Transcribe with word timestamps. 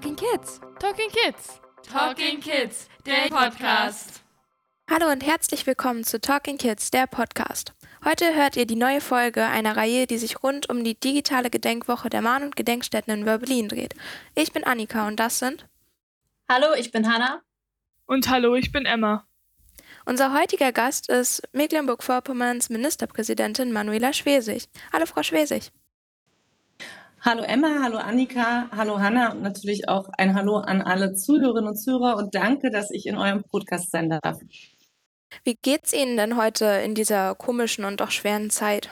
Talking 0.00 0.16
Kids. 0.16 0.60
Talking 0.78 1.10
Kids. 1.10 1.60
Talking 1.82 2.40
Kids. 2.40 2.88
Der 3.04 3.28
Podcast. 3.28 4.22
Hallo 4.88 5.12
und 5.12 5.22
herzlich 5.22 5.66
willkommen 5.66 6.04
zu 6.04 6.18
Talking 6.18 6.56
Kids, 6.56 6.90
der 6.90 7.06
Podcast. 7.06 7.74
Heute 8.02 8.34
hört 8.34 8.56
ihr 8.56 8.64
die 8.64 8.76
neue 8.76 9.02
Folge 9.02 9.44
einer 9.44 9.76
Reihe, 9.76 10.06
die 10.06 10.16
sich 10.16 10.42
rund 10.42 10.70
um 10.70 10.84
die 10.84 10.98
digitale 10.98 11.50
Gedenkwoche 11.50 12.08
der 12.08 12.22
Mahn- 12.22 12.44
und 12.44 12.56
Gedenkstätten 12.56 13.12
in 13.12 13.26
Wörbelin 13.26 13.68
dreht. 13.68 13.94
Ich 14.34 14.52
bin 14.54 14.64
Annika 14.64 15.06
und 15.06 15.20
das 15.20 15.38
sind. 15.38 15.66
Hallo, 16.48 16.72
ich 16.78 16.92
bin 16.92 17.06
Hanna. 17.06 17.42
Und 18.06 18.30
hallo, 18.30 18.54
ich 18.54 18.72
bin 18.72 18.86
Emma. 18.86 19.26
Unser 20.06 20.32
heutiger 20.32 20.72
Gast 20.72 21.10
ist 21.10 21.42
Mecklenburg-Vorpommerns 21.52 22.70
Ministerpräsidentin 22.70 23.70
Manuela 23.70 24.14
Schwesig. 24.14 24.66
Hallo, 24.94 25.04
Frau 25.04 25.22
Schwesig. 25.22 25.70
Hallo 27.22 27.42
Emma, 27.42 27.82
hallo 27.82 27.98
Annika, 27.98 28.70
hallo 28.74 28.98
Hanna 28.98 29.32
und 29.32 29.42
natürlich 29.42 29.90
auch 29.90 30.08
ein 30.16 30.34
Hallo 30.34 30.56
an 30.56 30.80
alle 30.80 31.14
Zuhörerinnen 31.14 31.68
und 31.68 31.76
Zuhörer 31.76 32.16
und 32.16 32.34
danke, 32.34 32.70
dass 32.70 32.90
ich 32.90 33.04
in 33.04 33.18
eurem 33.18 33.42
Podcast 33.42 33.90
sein 33.90 34.08
darf. 34.08 34.38
Wie 35.44 35.58
geht's 35.60 35.92
Ihnen 35.92 36.16
denn 36.16 36.38
heute 36.38 36.64
in 36.64 36.94
dieser 36.94 37.34
komischen 37.34 37.84
und 37.84 38.00
doch 38.00 38.10
schweren 38.10 38.48
Zeit? 38.48 38.88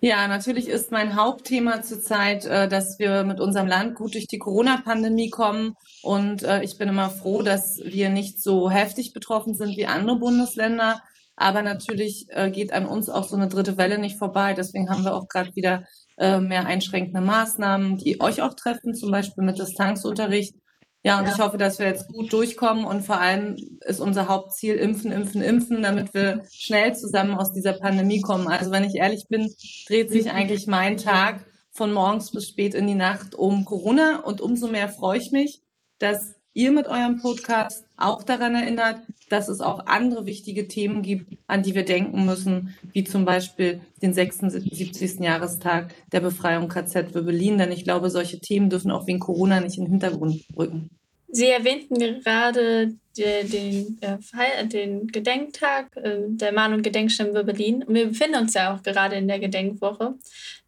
Ja, 0.00 0.26
natürlich 0.26 0.68
ist 0.68 0.90
mein 0.90 1.16
Hauptthema 1.16 1.82
zurzeit, 1.82 2.46
äh, 2.46 2.66
dass 2.66 2.98
wir 2.98 3.24
mit 3.24 3.40
unserem 3.40 3.66
Land 3.66 3.96
gut 3.96 4.14
durch 4.14 4.26
die 4.26 4.38
Corona-Pandemie 4.38 5.28
kommen. 5.28 5.74
Und 6.02 6.42
äh, 6.42 6.62
ich 6.62 6.78
bin 6.78 6.88
immer 6.88 7.10
froh, 7.10 7.42
dass 7.42 7.78
wir 7.84 8.08
nicht 8.08 8.42
so 8.42 8.70
heftig 8.70 9.12
betroffen 9.12 9.52
sind 9.52 9.76
wie 9.76 9.84
andere 9.84 10.16
Bundesländer. 10.16 11.02
Aber 11.36 11.62
natürlich 11.62 12.26
äh, 12.30 12.50
geht 12.50 12.72
an 12.72 12.86
uns 12.86 13.10
auch 13.10 13.28
so 13.28 13.36
eine 13.36 13.48
dritte 13.48 13.76
Welle 13.76 13.98
nicht 13.98 14.16
vorbei. 14.16 14.54
Deswegen 14.54 14.88
haben 14.88 15.04
wir 15.04 15.14
auch 15.14 15.28
gerade 15.28 15.54
wieder 15.54 15.84
mehr 16.20 16.66
einschränkende 16.66 17.20
Maßnahmen, 17.20 17.96
die 17.96 18.20
euch 18.20 18.42
auch 18.42 18.54
treffen, 18.54 18.94
zum 18.94 19.10
Beispiel 19.10 19.44
mit 19.44 19.58
Distanzunterricht. 19.58 20.54
Ja, 21.02 21.18
und 21.18 21.26
ja. 21.26 21.32
ich 21.32 21.38
hoffe, 21.38 21.56
dass 21.56 21.78
wir 21.78 21.86
jetzt 21.86 22.08
gut 22.08 22.30
durchkommen 22.30 22.84
und 22.84 23.02
vor 23.02 23.18
allem 23.18 23.56
ist 23.86 24.00
unser 24.00 24.28
Hauptziel 24.28 24.74
impfen, 24.74 25.12
impfen, 25.12 25.40
impfen, 25.40 25.82
damit 25.82 26.12
wir 26.12 26.42
schnell 26.50 26.94
zusammen 26.94 27.34
aus 27.34 27.52
dieser 27.52 27.72
Pandemie 27.72 28.20
kommen. 28.20 28.48
Also 28.48 28.70
wenn 28.70 28.84
ich 28.84 28.96
ehrlich 28.96 29.26
bin, 29.28 29.50
dreht 29.86 30.10
sich 30.10 30.30
eigentlich 30.30 30.66
mein 30.66 30.98
Tag 30.98 31.46
von 31.70 31.92
morgens 31.92 32.32
bis 32.32 32.48
spät 32.48 32.74
in 32.74 32.86
die 32.86 32.94
Nacht 32.94 33.34
um 33.34 33.64
Corona 33.64 34.20
und 34.20 34.42
umso 34.42 34.68
mehr 34.68 34.90
freue 34.90 35.18
ich 35.18 35.32
mich, 35.32 35.62
dass 35.98 36.34
ihr 36.54 36.72
mit 36.72 36.88
eurem 36.88 37.20
Podcast 37.20 37.84
auch 37.96 38.22
daran 38.22 38.54
erinnert, 38.54 39.00
dass 39.28 39.48
es 39.48 39.60
auch 39.60 39.86
andere 39.86 40.26
wichtige 40.26 40.66
Themen 40.66 41.02
gibt, 41.02 41.38
an 41.46 41.62
die 41.62 41.74
wir 41.74 41.84
denken 41.84 42.24
müssen, 42.24 42.74
wie 42.92 43.04
zum 43.04 43.24
Beispiel 43.24 43.80
den 44.02 44.12
76. 44.12 45.20
Jahrestag 45.20 45.94
der 46.12 46.20
Befreiung 46.20 46.68
KZ 46.68 47.14
Wöbelin. 47.14 47.58
Denn 47.58 47.72
ich 47.72 47.84
glaube, 47.84 48.10
solche 48.10 48.40
Themen 48.40 48.70
dürfen 48.70 48.90
auch 48.90 49.06
wegen 49.06 49.20
Corona 49.20 49.60
nicht 49.60 49.78
in 49.78 49.84
den 49.84 49.92
Hintergrund 49.92 50.42
rücken. 50.56 50.90
Sie 51.32 51.46
erwähnten 51.46 51.94
gerade 51.94 52.94
den, 53.16 53.98
äh, 54.00 54.66
den 54.66 55.06
Gedenktag 55.06 55.96
äh, 55.96 56.22
der 56.26 56.52
Mahn- 56.52 56.72
und 56.72 56.82
Gedenkstätten 56.82 57.34
Wöbelin. 57.34 57.84
Und 57.84 57.94
wir 57.94 58.08
befinden 58.08 58.40
uns 58.40 58.54
ja 58.54 58.74
auch 58.74 58.82
gerade 58.82 59.16
in 59.16 59.28
der 59.28 59.38
Gedenkwoche. 59.38 60.14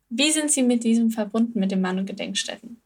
Wie 0.08 0.30
sind 0.30 0.50
Sie 0.50 0.62
mit 0.62 0.84
diesem 0.84 1.10
verbunden, 1.10 1.58
mit 1.58 1.72
den 1.72 1.80
Mahn- 1.80 1.98
und 1.98 2.06
Gedenkstätten? 2.06 2.81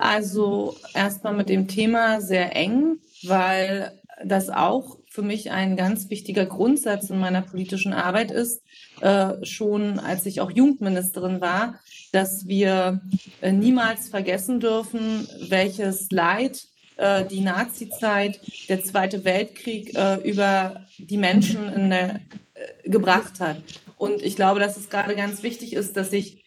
Also 0.00 0.76
erstmal 0.94 1.34
mit 1.34 1.50
dem 1.50 1.68
Thema 1.68 2.22
sehr 2.22 2.56
eng, 2.56 2.96
weil 3.22 3.92
das 4.24 4.48
auch 4.48 4.96
für 5.10 5.20
mich 5.20 5.50
ein 5.50 5.76
ganz 5.76 6.08
wichtiger 6.08 6.46
Grundsatz 6.46 7.10
in 7.10 7.18
meiner 7.18 7.42
politischen 7.42 7.92
Arbeit 7.92 8.30
ist, 8.30 8.62
äh, 9.02 9.44
schon 9.44 9.98
als 9.98 10.24
ich 10.24 10.40
auch 10.40 10.50
Jugendministerin 10.50 11.42
war, 11.42 11.78
dass 12.12 12.48
wir 12.48 13.02
äh, 13.42 13.52
niemals 13.52 14.08
vergessen 14.08 14.58
dürfen, 14.58 15.28
welches 15.50 16.10
Leid 16.10 16.62
äh, 16.96 17.26
die 17.26 17.42
Nazizeit, 17.42 18.40
der 18.70 18.82
Zweite 18.82 19.24
Weltkrieg 19.24 19.94
äh, 19.94 20.16
über 20.26 20.86
die 20.96 21.18
Menschen 21.18 21.90
der, 21.90 22.20
äh, 22.54 22.88
gebracht 22.88 23.38
hat. 23.38 23.58
Und 23.98 24.22
ich 24.22 24.34
glaube, 24.34 24.60
dass 24.60 24.78
es 24.78 24.88
gerade 24.88 25.14
ganz 25.14 25.42
wichtig 25.42 25.74
ist, 25.74 25.94
dass 25.98 26.10
sich 26.10 26.39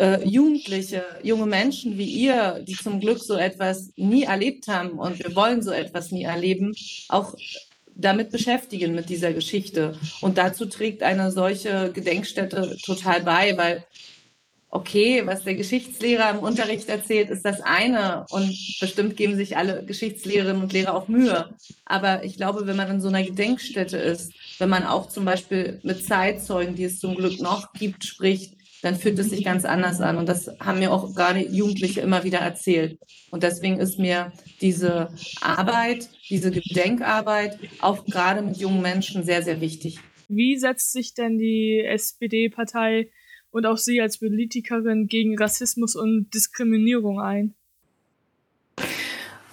äh, 0.00 0.26
Jugendliche, 0.26 1.04
junge 1.22 1.46
Menschen 1.46 1.98
wie 1.98 2.08
ihr, 2.08 2.64
die 2.66 2.74
zum 2.74 3.00
Glück 3.00 3.18
so 3.18 3.36
etwas 3.36 3.92
nie 3.96 4.24
erlebt 4.24 4.66
haben 4.66 4.98
und 4.98 5.18
wir 5.18 5.36
wollen 5.36 5.62
so 5.62 5.70
etwas 5.70 6.10
nie 6.10 6.24
erleben, 6.24 6.74
auch 7.08 7.34
damit 7.94 8.30
beschäftigen 8.30 8.94
mit 8.94 9.10
dieser 9.10 9.34
Geschichte. 9.34 9.94
Und 10.22 10.38
dazu 10.38 10.64
trägt 10.64 11.02
eine 11.02 11.30
solche 11.30 11.92
Gedenkstätte 11.92 12.78
total 12.82 13.20
bei, 13.20 13.56
weil 13.58 13.84
okay, 14.70 15.22
was 15.26 15.44
der 15.44 15.56
Geschichtslehrer 15.56 16.30
im 16.30 16.38
Unterricht 16.38 16.88
erzählt, 16.88 17.28
ist 17.28 17.44
das 17.44 17.60
eine 17.60 18.24
und 18.30 18.56
bestimmt 18.80 19.16
geben 19.16 19.36
sich 19.36 19.56
alle 19.56 19.84
Geschichtslehrerinnen 19.84 20.62
und 20.62 20.72
Lehrer 20.72 20.94
auch 20.94 21.08
Mühe. 21.08 21.50
Aber 21.84 22.24
ich 22.24 22.36
glaube, 22.36 22.66
wenn 22.66 22.76
man 22.76 22.88
in 22.88 23.00
so 23.00 23.08
einer 23.08 23.24
Gedenkstätte 23.24 23.98
ist, 23.98 24.32
wenn 24.58 24.68
man 24.68 24.86
auch 24.86 25.08
zum 25.08 25.24
Beispiel 25.24 25.80
mit 25.82 26.06
Zeitzeugen, 26.06 26.76
die 26.76 26.84
es 26.84 27.00
zum 27.00 27.16
Glück 27.16 27.40
noch 27.40 27.72
gibt, 27.72 28.04
spricht, 28.04 28.59
dann 28.82 28.96
fühlt 28.96 29.18
es 29.18 29.30
sich 29.30 29.44
ganz 29.44 29.64
anders 29.64 30.00
an. 30.00 30.16
Und 30.16 30.28
das 30.28 30.50
haben 30.60 30.78
mir 30.78 30.92
auch 30.92 31.14
gerade 31.14 31.40
Jugendliche 31.40 32.00
immer 32.00 32.24
wieder 32.24 32.38
erzählt. 32.38 32.98
Und 33.30 33.42
deswegen 33.42 33.78
ist 33.78 33.98
mir 33.98 34.32
diese 34.60 35.08
Arbeit, 35.40 36.08
diese 36.28 36.50
Gedenkarbeit 36.50 37.58
auch 37.80 38.04
gerade 38.04 38.42
mit 38.42 38.56
jungen 38.56 38.82
Menschen 38.82 39.24
sehr, 39.24 39.42
sehr 39.42 39.60
wichtig. 39.60 39.98
Wie 40.28 40.56
setzt 40.56 40.92
sich 40.92 41.14
denn 41.14 41.38
die 41.38 41.84
SPD-Partei 41.84 43.10
und 43.50 43.66
auch 43.66 43.78
Sie 43.78 44.00
als 44.00 44.18
Politikerin 44.18 45.08
gegen 45.08 45.36
Rassismus 45.36 45.96
und 45.96 46.32
Diskriminierung 46.32 47.20
ein? 47.20 47.54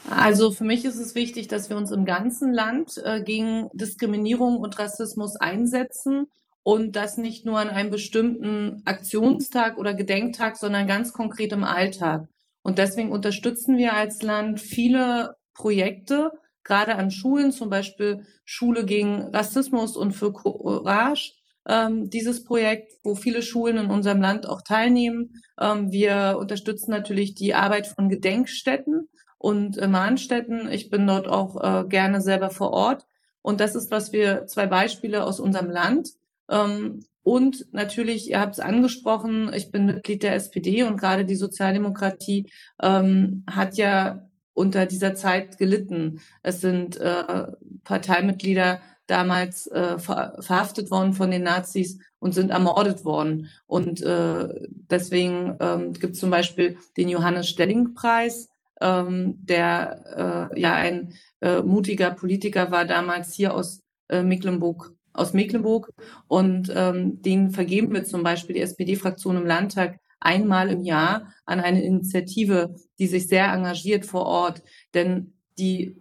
Also 0.09 0.51
für 0.51 0.63
mich 0.63 0.85
ist 0.85 0.97
es 0.97 1.15
wichtig, 1.15 1.47
dass 1.47 1.69
wir 1.69 1.75
uns 1.75 1.91
im 1.91 2.05
ganzen 2.05 2.53
Land 2.53 3.01
äh, 3.03 3.21
gegen 3.21 3.69
Diskriminierung 3.73 4.57
und 4.57 4.79
Rassismus 4.79 5.35
einsetzen 5.35 6.27
und 6.67 6.97
das 6.97 7.15
nicht 7.15 7.45
nur 7.45 7.59
an 7.59 7.69
einem 7.69 7.91
bestimmten 7.91 8.81
Aktionstag 8.83 9.77
oder 9.77 9.93
Gedenktag, 9.93 10.57
sondern 10.57 10.85
ganz 10.85 11.13
konkret 11.13 11.53
im 11.53 11.63
Alltag. 11.63 12.27
Und 12.61 12.77
deswegen 12.77 13.13
unterstützen 13.13 13.77
wir 13.77 13.93
als 13.93 14.21
Land 14.21 14.59
viele 14.59 15.37
Projekte, 15.53 16.29
gerade 16.65 16.95
an 16.95 17.09
Schulen, 17.09 17.53
zum 17.53 17.69
Beispiel 17.69 18.25
Schule 18.43 18.83
gegen 18.83 19.33
Rassismus 19.33 19.95
und 19.95 20.11
für 20.11 20.33
Courage. 20.33 21.35
Ähm, 21.69 22.09
dieses 22.09 22.43
Projekt, 22.43 22.91
wo 23.01 23.15
viele 23.15 23.43
Schulen 23.43 23.77
in 23.77 23.89
unserem 23.89 24.19
Land 24.19 24.45
auch 24.45 24.61
teilnehmen. 24.61 25.41
Ähm, 25.57 25.93
wir 25.93 26.35
unterstützen 26.37 26.91
natürlich 26.91 27.33
die 27.33 27.53
Arbeit 27.53 27.87
von 27.87 28.09
Gedenkstätten 28.09 29.07
und 29.37 29.77
äh, 29.77 29.87
Mahnstätten. 29.87 30.69
Ich 30.69 30.89
bin 30.89 31.07
dort 31.07 31.29
auch 31.29 31.55
äh, 31.63 31.87
gerne 31.87 32.19
selber 32.19 32.49
vor 32.49 32.71
Ort. 32.71 33.05
Und 33.41 33.61
das 33.61 33.73
ist, 33.73 33.89
was 33.89 34.11
wir 34.11 34.47
zwei 34.47 34.65
Beispiele 34.67 35.23
aus 35.23 35.39
unserem 35.39 35.69
Land. 35.69 36.09
Ähm, 36.49 37.05
und 37.23 37.65
natürlich, 37.73 38.29
ihr 38.29 38.39
habt 38.39 38.53
es 38.53 38.61
angesprochen, 38.61 39.51
ich 39.53 39.69
bin 39.71 39.85
Mitglied 39.85 40.23
der 40.23 40.35
SPD 40.35 40.83
und 40.83 40.97
gerade 40.97 41.25
die 41.25 41.35
Sozialdemokratie 41.35 42.49
ähm, 42.81 43.43
hat 43.49 43.75
ja 43.75 44.29
unter 44.53 44.85
dieser 44.85 45.13
Zeit 45.13 45.57
gelitten. 45.57 46.21
Es 46.41 46.61
sind 46.61 46.97
äh, 46.97 47.47
Parteimitglieder 47.83 48.79
damals 49.07 49.67
äh, 49.67 49.99
ver 49.99 50.37
verhaftet 50.39 50.89
worden 50.89 51.13
von 51.13 51.29
den 51.29 51.43
Nazis 51.43 51.99
und 52.19 52.33
sind 52.33 52.49
ermordet 52.49 53.05
worden. 53.05 53.49
Und 53.65 54.01
äh, 54.01 54.47
deswegen 54.89 55.57
ähm, 55.59 55.93
gibt 55.93 56.13
es 56.13 56.19
zum 56.19 56.29
Beispiel 56.29 56.77
den 56.97 57.09
Johannes 57.09 57.49
Stelling-Preis, 57.49 58.49
ähm, 58.81 59.35
der 59.45 60.49
äh, 60.53 60.59
ja 60.59 60.73
ein 60.73 61.13
äh, 61.41 61.61
mutiger 61.61 62.11
Politiker 62.11 62.71
war 62.71 62.85
damals 62.85 63.33
hier 63.33 63.53
aus 63.53 63.81
äh, 64.09 64.23
Mecklenburg 64.23 64.96
aus 65.17 65.33
Mecklenburg 65.33 65.91
und 66.27 66.71
ähm, 66.75 67.21
den 67.21 67.51
vergeben 67.51 67.93
wir 67.93 68.03
zum 68.03 68.23
Beispiel 68.23 68.55
die 68.55 68.61
SPD-Fraktion 68.61 69.37
im 69.37 69.45
Landtag 69.45 69.99
einmal 70.19 70.69
im 70.69 70.83
Jahr 70.83 71.33
an 71.45 71.59
eine 71.59 71.83
Initiative, 71.83 72.75
die 72.99 73.07
sich 73.07 73.27
sehr 73.27 73.51
engagiert 73.51 74.05
vor 74.05 74.25
Ort. 74.25 74.63
Denn 74.93 75.33
die 75.57 75.95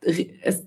es, 0.00 0.64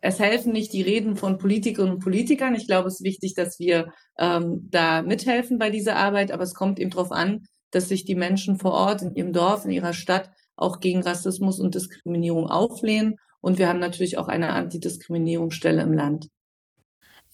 es 0.00 0.18
helfen 0.18 0.52
nicht 0.52 0.72
die 0.72 0.82
Reden 0.82 1.16
von 1.16 1.38
Politikerinnen 1.38 1.94
und 1.94 2.02
Politikern. 2.02 2.54
Ich 2.54 2.66
glaube, 2.66 2.88
es 2.88 2.96
ist 2.96 3.04
wichtig, 3.04 3.34
dass 3.34 3.58
wir 3.58 3.92
ähm, 4.18 4.68
da 4.70 5.02
mithelfen 5.02 5.58
bei 5.58 5.70
dieser 5.70 5.96
Arbeit, 5.96 6.32
aber 6.32 6.42
es 6.42 6.54
kommt 6.54 6.78
eben 6.78 6.90
darauf 6.90 7.12
an, 7.12 7.46
dass 7.70 7.88
sich 7.88 8.04
die 8.04 8.14
Menschen 8.14 8.58
vor 8.58 8.72
Ort 8.72 9.02
in 9.02 9.14
ihrem 9.14 9.32
Dorf, 9.32 9.64
in 9.64 9.70
ihrer 9.70 9.94
Stadt 9.94 10.30
auch 10.56 10.80
gegen 10.80 11.02
Rassismus 11.02 11.58
und 11.60 11.74
Diskriminierung 11.74 12.48
auflehnen. 12.48 13.16
Und 13.40 13.58
wir 13.58 13.68
haben 13.68 13.80
natürlich 13.80 14.18
auch 14.18 14.28
eine 14.28 14.50
Antidiskriminierungsstelle 14.50 15.82
im 15.82 15.92
Land. 15.92 16.28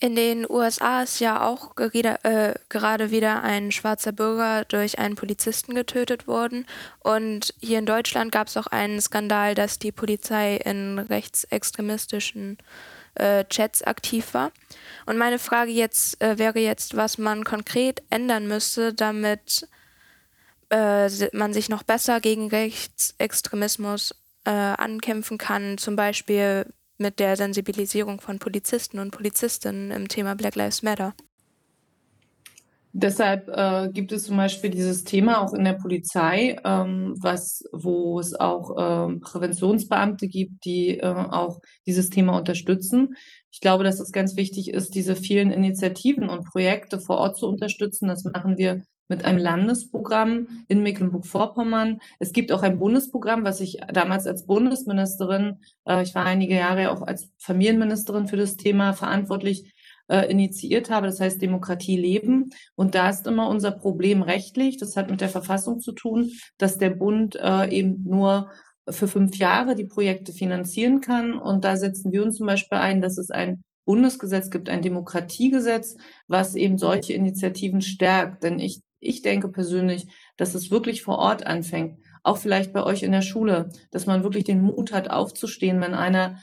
In 0.03 0.17
den 0.17 0.49
USA 0.49 1.03
ist 1.03 1.21
ja 1.21 1.47
auch 1.47 1.77
äh, 1.77 2.55
gerade 2.71 3.11
wieder 3.11 3.43
ein 3.43 3.71
schwarzer 3.71 4.13
Bürger 4.13 4.65
durch 4.65 4.99
einen 4.99 5.15
Polizisten 5.15 5.75
getötet 5.75 6.27
worden. 6.27 6.67
Und 7.01 7.53
hier 7.61 7.79
in 7.79 7.85
Deutschland 7.85 8.33
gab 8.33 8.47
es 8.47 8.57
auch 8.57 8.67
einen 8.67 9.03
Skandal, 9.03 9.55
dass 9.55 9.79
die 9.79 9.93
Polizei 9.93 10.57
in 10.57 10.99
rechtsextremistischen 10.99 12.57
äh, 13.15 13.45
Chats 13.45 13.83
aktiv 13.83 14.33
war. 14.33 14.53
Und 15.05 15.19
meine 15.19 15.39
Frage 15.39 15.71
jetzt 15.71 16.19
äh, 16.23 16.39
wäre 16.39 16.61
jetzt, 16.61 16.97
was 16.97 17.19
man 17.19 17.45
konkret 17.45 18.03
ändern 18.09 18.49
müsste, 18.49 18.95
damit 18.95 19.69
äh, 20.71 21.11
man 21.37 21.53
sich 21.53 21.69
noch 21.69 21.83
besser 21.83 22.21
gegen 22.21 22.49
Rechtsextremismus 22.49 24.15
äh, 24.47 24.51
ankämpfen 24.51 25.37
kann, 25.37 25.77
zum 25.77 25.95
Beispiel 25.95 26.65
mit 27.01 27.19
der 27.19 27.37
Sensibilisierung 27.37 28.21
von 28.21 28.39
Polizisten 28.39 28.99
und 28.99 29.11
Polizistinnen 29.11 29.91
im 29.91 30.09
Thema 30.09 30.35
Black 30.35 30.55
Lives 30.55 30.83
Matter. 30.83 31.15
Deshalb 32.93 33.49
äh, 33.49 33.89
gibt 33.93 34.11
es 34.11 34.25
zum 34.25 34.37
Beispiel 34.37 34.71
dieses 34.71 35.05
Thema 35.05 35.43
auch 35.43 35.55
in 35.55 35.63
der 35.65 35.75
Polizei, 35.75 36.57
ähm, 36.65 37.15
was, 37.19 37.63
wo 37.73 38.19
es 38.19 38.35
auch 38.35 39.07
ähm, 39.07 39.21
Präventionsbeamte 39.21 40.27
gibt, 40.27 40.65
die 40.65 40.99
äh, 40.99 41.07
auch 41.07 41.61
dieses 41.87 42.11
Thema 42.11 42.37
unterstützen. 42.37 43.15
Ich 43.53 43.61
glaube, 43.61 43.85
dass 43.85 44.01
es 44.01 44.11
ganz 44.11 44.37
wichtig 44.37 44.75
ist, 44.75 44.97
diese 44.97 45.15
vielen 45.15 45.53
Initiativen 45.53 46.29
und 46.29 46.45
Projekte 46.45 46.99
vor 46.99 47.19
Ort 47.19 47.37
zu 47.37 47.47
unterstützen. 47.47 48.09
Das 48.09 48.25
machen 48.25 48.59
wir 48.59 48.83
mit 49.11 49.27
einem 49.27 49.39
Landesprogramm 49.39 50.65
in 50.69 50.83
Mecklenburg-Vorpommern. 50.83 51.99
Es 52.19 52.33
gibt 52.33 52.53
auch 52.53 52.63
ein 52.63 52.79
Bundesprogramm, 52.79 53.45
was 53.45 53.61
ich 53.61 53.81
damals 53.93 54.27
als 54.27 54.47
Bundesministerin, 54.47 55.59
äh, 55.85 56.03
ich 56.03 56.15
war 56.15 56.25
einige 56.25 56.55
Jahre 56.55 56.91
auch 56.91 57.03
als 57.03 57.29
Familienministerin 57.37 58.29
für 58.29 58.39
das 58.39 58.57
Thema 58.57 58.95
verantwortlich, 58.95 59.75
äh, 60.11 60.31
initiiert 60.31 60.91
habe, 60.91 61.07
das 61.07 61.21
heißt 61.21 61.41
Demokratie 61.41 61.97
leben. 61.97 62.51
Und 62.75 62.95
da 62.95 63.11
ist 63.11 63.27
immer 63.27 63.49
unser 63.49 63.71
Problem 63.71 64.23
rechtlich, 64.23 64.77
das 64.77 64.97
hat 64.97 65.11
mit 65.11 65.21
der 65.21 65.29
Verfassung 65.29 65.81
zu 65.81 65.93
tun, 65.93 66.33
dass 66.59 66.79
der 66.79 66.91
Bund 66.91 67.37
äh, 67.37 67.69
eben 67.71 68.03
nur 68.05 68.51
für 68.89 69.09
fünf 69.09 69.37
Jahre 69.37 69.77
die 69.77 69.85
Projekte 69.85 70.33
finanzieren 70.33 71.01
kann. 71.01 71.39
Und 71.39 71.65
da 71.65 71.77
setzen 71.77 72.13
wir 72.13 72.25
uns 72.25 72.37
zum 72.37 72.47
Beispiel 72.47 72.79
ein, 72.79 73.01
dass 73.01 73.19
es 73.19 73.31
ein 73.31 73.63
Bundesgesetz 73.85 74.51
gibt, 74.51 74.69
ein 74.69 74.83
Demokratiegesetz, 74.83 75.97
was 76.27 76.55
eben 76.55 76.79
solche 76.79 77.13
Initiativen 77.13 77.81
stärkt. 77.81 78.43
Denn 78.43 78.59
ich, 78.59 78.81
ich 79.01 79.23
denke 79.23 79.49
persönlich, 79.49 80.07
dass 80.37 80.55
es 80.55 80.71
wirklich 80.71 81.03
vor 81.03 81.19
Ort 81.19 81.47
anfängt. 81.47 81.99
Auch 82.23 82.37
vielleicht 82.37 82.73
bei 82.73 82.85
euch 82.85 83.03
in 83.03 83.13
der 83.13 83.23
Schule, 83.23 83.71
dass 83.91 84.07
man 84.07 84.23
wirklich 84.23 84.45
den 84.45 84.63
Mut 84.63 84.93
hat, 84.93 85.11
aufzustehen, 85.11 85.81
wenn 85.81 85.95
einer 85.95 86.39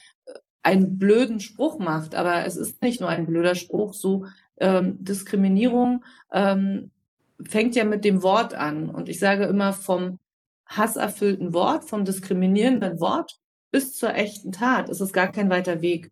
einen 0.63 0.97
blöden 0.97 1.39
Spruch 1.39 1.79
macht, 1.79 2.13
aber 2.13 2.45
es 2.45 2.57
ist 2.57 2.81
nicht 2.81 2.99
nur 2.99 3.09
ein 3.09 3.25
blöder 3.25 3.55
Spruch, 3.55 3.93
so 3.93 4.25
ähm, 4.57 4.97
Diskriminierung 4.99 6.03
ähm, 6.33 6.91
fängt 7.41 7.75
ja 7.75 7.85
mit 7.85 8.03
dem 8.03 8.21
Wort 8.21 8.53
an. 8.53 8.89
Und 8.89 9.07
ich 9.07 9.19
sage 9.19 9.45
immer 9.45 9.71
vom 9.71 10.19
hasserfüllten 10.65 11.53
Wort, 11.53 11.85
vom 11.85 12.03
diskriminierenden 12.03 12.99
Wort 12.99 13.39
bis 13.71 13.95
zur 13.95 14.13
echten 14.15 14.51
Tat 14.51 14.89
ist 14.89 15.01
es 15.01 15.13
gar 15.13 15.31
kein 15.31 15.49
weiter 15.49 15.81
Weg. 15.81 16.11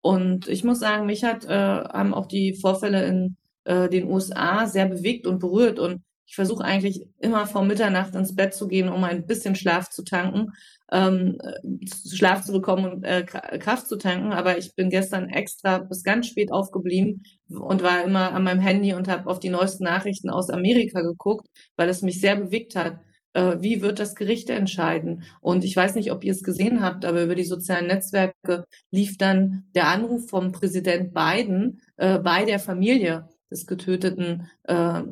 Und 0.00 0.48
ich 0.48 0.64
muss 0.64 0.80
sagen, 0.80 1.06
mich 1.06 1.24
hat, 1.24 1.44
äh, 1.44 1.48
haben 1.48 2.14
auch 2.14 2.26
die 2.26 2.54
Vorfälle 2.54 3.04
in 3.06 3.36
äh, 3.66 3.88
den 3.88 4.08
USA 4.08 4.66
sehr 4.66 4.86
bewegt 4.86 5.26
und 5.26 5.40
berührt. 5.40 5.78
Und 5.78 6.02
ich 6.26 6.34
versuche 6.34 6.64
eigentlich 6.64 7.06
immer 7.18 7.46
vor 7.46 7.64
Mitternacht 7.64 8.14
ins 8.14 8.34
Bett 8.34 8.54
zu 8.54 8.66
gehen, 8.68 8.88
um 8.88 9.04
ein 9.04 9.26
bisschen 9.26 9.54
Schlaf 9.54 9.90
zu 9.90 10.02
tanken, 10.02 10.52
ähm, 10.90 11.38
Schlaf 12.12 12.44
zu 12.44 12.52
bekommen 12.52 12.84
und 12.86 13.04
äh, 13.04 13.24
Kraft 13.24 13.88
zu 13.88 13.96
tanken. 13.96 14.32
Aber 14.32 14.56
ich 14.58 14.74
bin 14.74 14.90
gestern 14.90 15.28
extra 15.28 15.78
bis 15.78 16.02
ganz 16.02 16.26
spät 16.28 16.52
aufgeblieben 16.52 17.22
und 17.48 17.82
war 17.82 18.04
immer 18.04 18.32
an 18.32 18.44
meinem 18.44 18.60
Handy 18.60 18.94
und 18.94 19.08
habe 19.08 19.28
auf 19.28 19.40
die 19.40 19.50
neuesten 19.50 19.84
Nachrichten 19.84 20.30
aus 20.30 20.50
Amerika 20.50 21.00
geguckt, 21.02 21.48
weil 21.76 21.88
es 21.88 22.02
mich 22.02 22.20
sehr 22.20 22.36
bewegt 22.36 22.76
hat. 22.76 22.98
Äh, 23.34 23.56
wie 23.60 23.82
wird 23.82 23.98
das 23.98 24.14
Gericht 24.14 24.50
entscheiden? 24.50 25.24
Und 25.40 25.64
ich 25.64 25.76
weiß 25.76 25.94
nicht, 25.94 26.10
ob 26.10 26.24
ihr 26.24 26.32
es 26.32 26.42
gesehen 26.42 26.82
habt, 26.82 27.04
aber 27.04 27.22
über 27.22 27.34
die 27.34 27.44
sozialen 27.44 27.86
Netzwerke 27.86 28.64
lief 28.90 29.18
dann 29.18 29.64
der 29.74 29.88
Anruf 29.88 30.28
vom 30.28 30.52
Präsident 30.52 31.14
Biden 31.14 31.80
äh, 31.96 32.18
bei 32.18 32.44
der 32.44 32.58
Familie 32.58 33.28
des 33.50 33.66
getöteten 33.66 34.48
äh, 34.64 35.02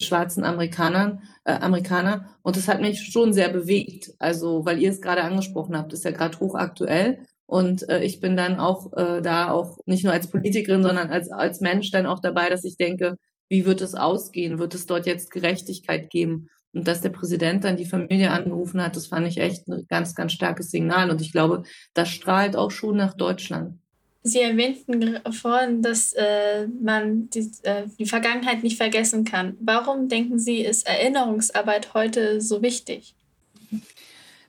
schwarzen 0.00 0.44
Amerikanern, 0.44 1.22
äh, 1.44 1.52
Amerikaner. 1.52 2.28
Und 2.42 2.56
das 2.56 2.68
hat 2.68 2.80
mich 2.80 3.00
schon 3.00 3.32
sehr 3.32 3.48
bewegt. 3.48 4.12
Also, 4.18 4.64
weil 4.64 4.80
ihr 4.80 4.90
es 4.90 5.00
gerade 5.00 5.22
angesprochen 5.22 5.76
habt, 5.76 5.92
ist 5.92 6.04
ja 6.04 6.10
gerade 6.10 6.38
hochaktuell. 6.40 7.18
Und 7.46 7.88
äh, 7.88 8.02
ich 8.02 8.20
bin 8.20 8.36
dann 8.36 8.58
auch 8.58 8.92
äh, 8.94 9.20
da 9.22 9.50
auch 9.50 9.78
nicht 9.86 10.04
nur 10.04 10.12
als 10.12 10.28
Politikerin, 10.28 10.82
sondern 10.82 11.10
als, 11.10 11.30
als 11.30 11.60
Mensch 11.60 11.90
dann 11.90 12.06
auch 12.06 12.20
dabei, 12.20 12.48
dass 12.48 12.64
ich 12.64 12.76
denke, 12.76 13.16
wie 13.48 13.66
wird 13.66 13.80
es 13.80 13.94
ausgehen? 13.94 14.58
Wird 14.58 14.74
es 14.74 14.86
dort 14.86 15.06
jetzt 15.06 15.30
Gerechtigkeit 15.30 16.10
geben? 16.10 16.48
Und 16.72 16.88
dass 16.88 17.02
der 17.02 17.10
Präsident 17.10 17.62
dann 17.64 17.76
die 17.76 17.84
Familie 17.84 18.32
angerufen 18.32 18.82
hat, 18.82 18.96
das 18.96 19.06
fand 19.06 19.28
ich 19.28 19.38
echt 19.38 19.68
ein 19.68 19.86
ganz, 19.88 20.14
ganz 20.14 20.32
starkes 20.32 20.70
Signal. 20.70 21.10
Und 21.10 21.20
ich 21.20 21.30
glaube, 21.30 21.62
das 21.92 22.08
strahlt 22.08 22.56
auch 22.56 22.72
schon 22.72 22.96
nach 22.96 23.14
Deutschland. 23.14 23.78
Sie 24.26 24.40
erwähnten 24.40 25.20
vorhin, 25.32 25.82
dass 25.82 26.14
äh, 26.14 26.66
man 26.66 27.28
die, 27.28 27.50
äh, 27.62 27.82
die 27.98 28.06
Vergangenheit 28.06 28.62
nicht 28.62 28.78
vergessen 28.78 29.24
kann. 29.24 29.58
Warum 29.60 30.08
denken 30.08 30.38
Sie, 30.38 30.62
ist 30.62 30.86
Erinnerungsarbeit 30.86 31.92
heute 31.92 32.40
so 32.40 32.62
wichtig? 32.62 33.14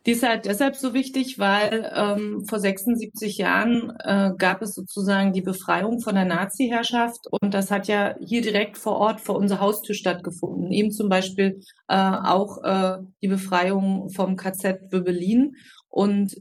Die 0.06 0.12
ist 0.12 0.24
halt 0.24 0.46
deshalb 0.46 0.78
so 0.78 0.94
wichtig, 0.94 1.40
weil 1.40 1.92
ähm, 1.94 2.46
vor 2.46 2.60
76 2.60 3.38
Jahren 3.38 3.92
äh, 4.00 4.32
gab 4.38 4.62
es 4.62 4.76
sozusagen 4.76 5.34
die 5.34 5.42
Befreiung 5.42 6.00
von 6.00 6.16
der 6.16 6.26
Nazi-Herrschaft 6.26 7.28
und 7.30 7.54
das 7.54 7.70
hat 7.70 7.90
ja 7.90 8.16
hier 8.22 8.42
direkt 8.42 8.78
vor 8.78 8.96
Ort 8.96 9.20
vor 9.20 9.36
unserer 9.36 9.60
Haustür 9.60 9.96
stattgefunden. 9.96 10.72
Eben 10.72 10.92
zum 10.92 11.10
Beispiel 11.10 11.60
äh, 11.90 11.96
auch 11.98 12.64
äh, 12.64 13.00
die 13.22 13.28
Befreiung 13.28 14.10
vom 14.10 14.38
KZ 14.38 14.92
Wöbelin. 14.92 15.56
Und 15.90 16.36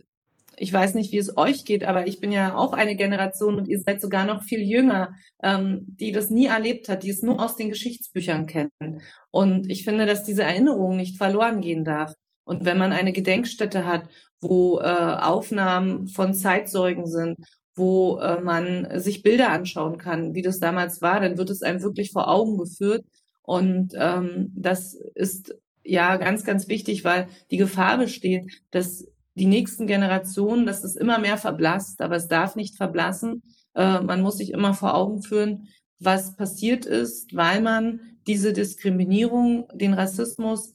ich 0.56 0.73
weiß 0.73 0.95
nicht, 0.95 1.12
wie 1.12 1.19
es 1.19 1.37
euch 1.37 1.65
geht, 1.65 1.85
aber 1.85 2.06
ich 2.06 2.21
bin 2.21 2.33
ja 2.33 2.56
auch 2.56 2.73
eine 2.73 2.97
Generation 2.97 3.56
und 3.56 3.69
ihr 3.69 3.81
seid 3.81 4.01
sogar 4.01 4.25
noch 4.25 4.43
viel 4.43 4.61
jünger, 4.61 5.15
ähm, 5.43 5.85
die 5.87 6.12
das 6.12 6.31
nie 6.31 6.47
erlebt 6.47 6.89
hat, 6.89 7.03
die 7.03 7.11
es 7.11 7.23
nur 7.23 7.43
aus 7.43 7.56
den 7.56 7.69
Geschichtsbüchern 7.69 8.47
kennen. 8.47 9.03
Und 9.31 9.71
ich 9.71 9.85
finde, 9.85 10.06
dass 10.06 10.25
diese 10.25 10.43
Erinnerung 10.43 10.97
nicht 10.97 11.17
verloren 11.17 11.61
gehen 11.61 11.85
darf. 11.85 12.15
Und 12.45 12.65
wenn 12.65 12.79
man 12.79 12.93
eine 12.93 13.12
Gedenkstätte 13.12 13.87
hat, 13.87 14.09
wo 14.41 14.79
äh, 14.81 14.85
Aufnahmen 14.85 16.09
von 16.09 16.35
Zeitzeugen 16.35 17.06
sind, 17.06 17.39
wo 17.75 18.19
äh, 18.19 18.41
man 18.41 19.01
sich 19.01 19.23
Bilder 19.23 19.51
anschauen 19.51 19.99
kann, 19.99 20.35
wie 20.35 20.43
das 20.43 20.61
damals 20.61 21.03
war, 21.03 21.21
dann 21.21 21.39
wird 21.39 21.51
es 21.51 21.62
einem 21.62 21.83
wirklich 21.83 22.12
vor 22.12 22.29
Augen 22.29 22.59
geführt. 22.59 23.05
Und 23.43 23.93
ähm, 23.96 24.53
das 24.55 24.94
ist 25.15 25.55
ja 25.82 26.17
ganz, 26.17 26.44
ganz 26.44 26.69
wichtig, 26.69 27.05
weil 27.05 27.29
die 27.51 27.56
Gefahr 27.56 27.99
besteht, 27.99 28.63
dass 28.70 29.06
die 29.34 29.46
nächsten 29.46 29.86
Generationen, 29.86 30.67
dass 30.67 30.84
es 30.84 30.96
immer 30.96 31.19
mehr 31.19 31.36
verblasst, 31.36 32.00
aber 32.00 32.17
es 32.17 32.29
darf 32.29 32.56
nicht 32.56 32.76
verblassen. 32.76 33.43
Äh, 33.74 34.00
man 34.00 34.22
muss 34.22 34.38
sich 34.38 34.53
immer 34.53 34.74
vor 34.74 34.94
Augen 34.94 35.22
führen, 35.22 35.69
was 35.98 36.36
passiert 36.36 36.86
ist, 36.86 37.34
weil 37.34 37.60
man 37.60 38.00
diese 38.26 38.53
Diskriminierung, 38.53 39.69
den 39.74 39.94
Rassismus 39.94 40.74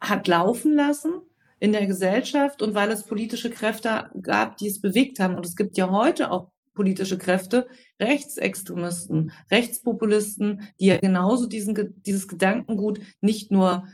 hat 0.00 0.28
laufen 0.28 0.74
lassen 0.74 1.12
in 1.60 1.72
der 1.72 1.86
Gesellschaft 1.86 2.62
und 2.62 2.74
weil 2.74 2.90
es 2.90 3.04
politische 3.04 3.50
Kräfte 3.50 4.10
gab, 4.22 4.56
die 4.56 4.68
es 4.68 4.80
bewegt 4.80 5.18
haben. 5.20 5.34
Und 5.34 5.44
es 5.44 5.56
gibt 5.56 5.76
ja 5.76 5.90
heute 5.90 6.30
auch 6.30 6.50
politische 6.74 7.18
Kräfte, 7.18 7.66
Rechtsextremisten, 8.00 9.32
Rechtspopulisten, 9.50 10.68
die 10.78 10.86
ja 10.86 10.98
genauso 10.98 11.48
diesen, 11.48 12.00
dieses 12.06 12.28
Gedankengut 12.28 13.00
nicht 13.20 13.50
nur 13.50 13.88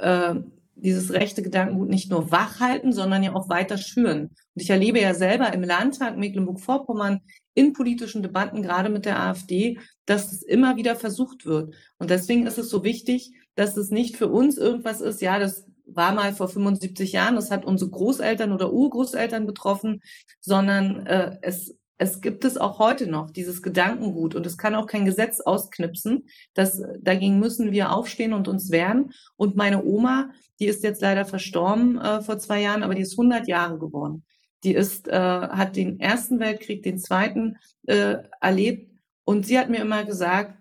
äh, 0.00 0.36
dieses 0.82 1.12
rechte 1.12 1.42
Gedankengut 1.42 1.88
nicht 1.88 2.10
nur 2.10 2.30
wach 2.30 2.60
halten, 2.60 2.92
sondern 2.92 3.22
ja 3.22 3.34
auch 3.34 3.48
weiter 3.48 3.78
schüren. 3.78 4.22
Und 4.54 4.62
ich 4.62 4.70
erlebe 4.70 5.00
ja 5.00 5.14
selber 5.14 5.52
im 5.52 5.62
Landtag 5.62 6.16
Mecklenburg-Vorpommern 6.16 7.20
in 7.54 7.72
politischen 7.72 8.22
Debatten, 8.22 8.62
gerade 8.62 8.88
mit 8.88 9.04
der 9.04 9.20
AfD, 9.20 9.78
dass 10.06 10.32
es 10.32 10.42
immer 10.42 10.76
wieder 10.76 10.96
versucht 10.96 11.46
wird. 11.46 11.74
Und 11.98 12.10
deswegen 12.10 12.46
ist 12.46 12.58
es 12.58 12.70
so 12.70 12.84
wichtig, 12.84 13.32
dass 13.54 13.76
es 13.76 13.90
nicht 13.90 14.16
für 14.16 14.28
uns 14.28 14.56
irgendwas 14.56 15.00
ist, 15.00 15.20
ja, 15.20 15.38
das 15.38 15.66
war 15.92 16.12
mal 16.12 16.32
vor 16.32 16.48
75 16.48 17.12
Jahren, 17.12 17.34
das 17.34 17.50
hat 17.50 17.64
unsere 17.64 17.90
Großeltern 17.90 18.52
oder 18.52 18.72
Urgroßeltern 18.72 19.46
betroffen, 19.46 20.02
sondern 20.40 21.06
äh, 21.06 21.36
es 21.42 21.76
es 22.00 22.22
gibt 22.22 22.46
es 22.46 22.56
auch 22.56 22.78
heute 22.78 23.06
noch, 23.06 23.30
dieses 23.30 23.60
Gedankengut. 23.60 24.34
Und 24.34 24.46
es 24.46 24.56
kann 24.56 24.74
auch 24.74 24.86
kein 24.86 25.04
Gesetz 25.04 25.40
ausknipsen. 25.40 26.24
Das, 26.54 26.82
dagegen 26.98 27.38
müssen 27.38 27.72
wir 27.72 27.92
aufstehen 27.92 28.32
und 28.32 28.48
uns 28.48 28.70
wehren. 28.70 29.12
Und 29.36 29.54
meine 29.54 29.84
Oma, 29.84 30.30
die 30.58 30.64
ist 30.64 30.82
jetzt 30.82 31.02
leider 31.02 31.26
verstorben 31.26 31.98
äh, 31.98 32.22
vor 32.22 32.38
zwei 32.38 32.62
Jahren, 32.62 32.82
aber 32.82 32.94
die 32.94 33.02
ist 33.02 33.12
100 33.12 33.46
Jahre 33.48 33.78
geworden. 33.78 34.24
Die 34.64 34.72
ist, 34.72 35.08
äh, 35.08 35.12
hat 35.12 35.76
den 35.76 36.00
Ersten 36.00 36.40
Weltkrieg, 36.40 36.82
den 36.82 36.98
Zweiten 36.98 37.58
äh, 37.86 38.16
erlebt. 38.40 38.90
Und 39.24 39.44
sie 39.44 39.58
hat 39.58 39.68
mir 39.68 39.82
immer 39.82 40.04
gesagt, 40.04 40.56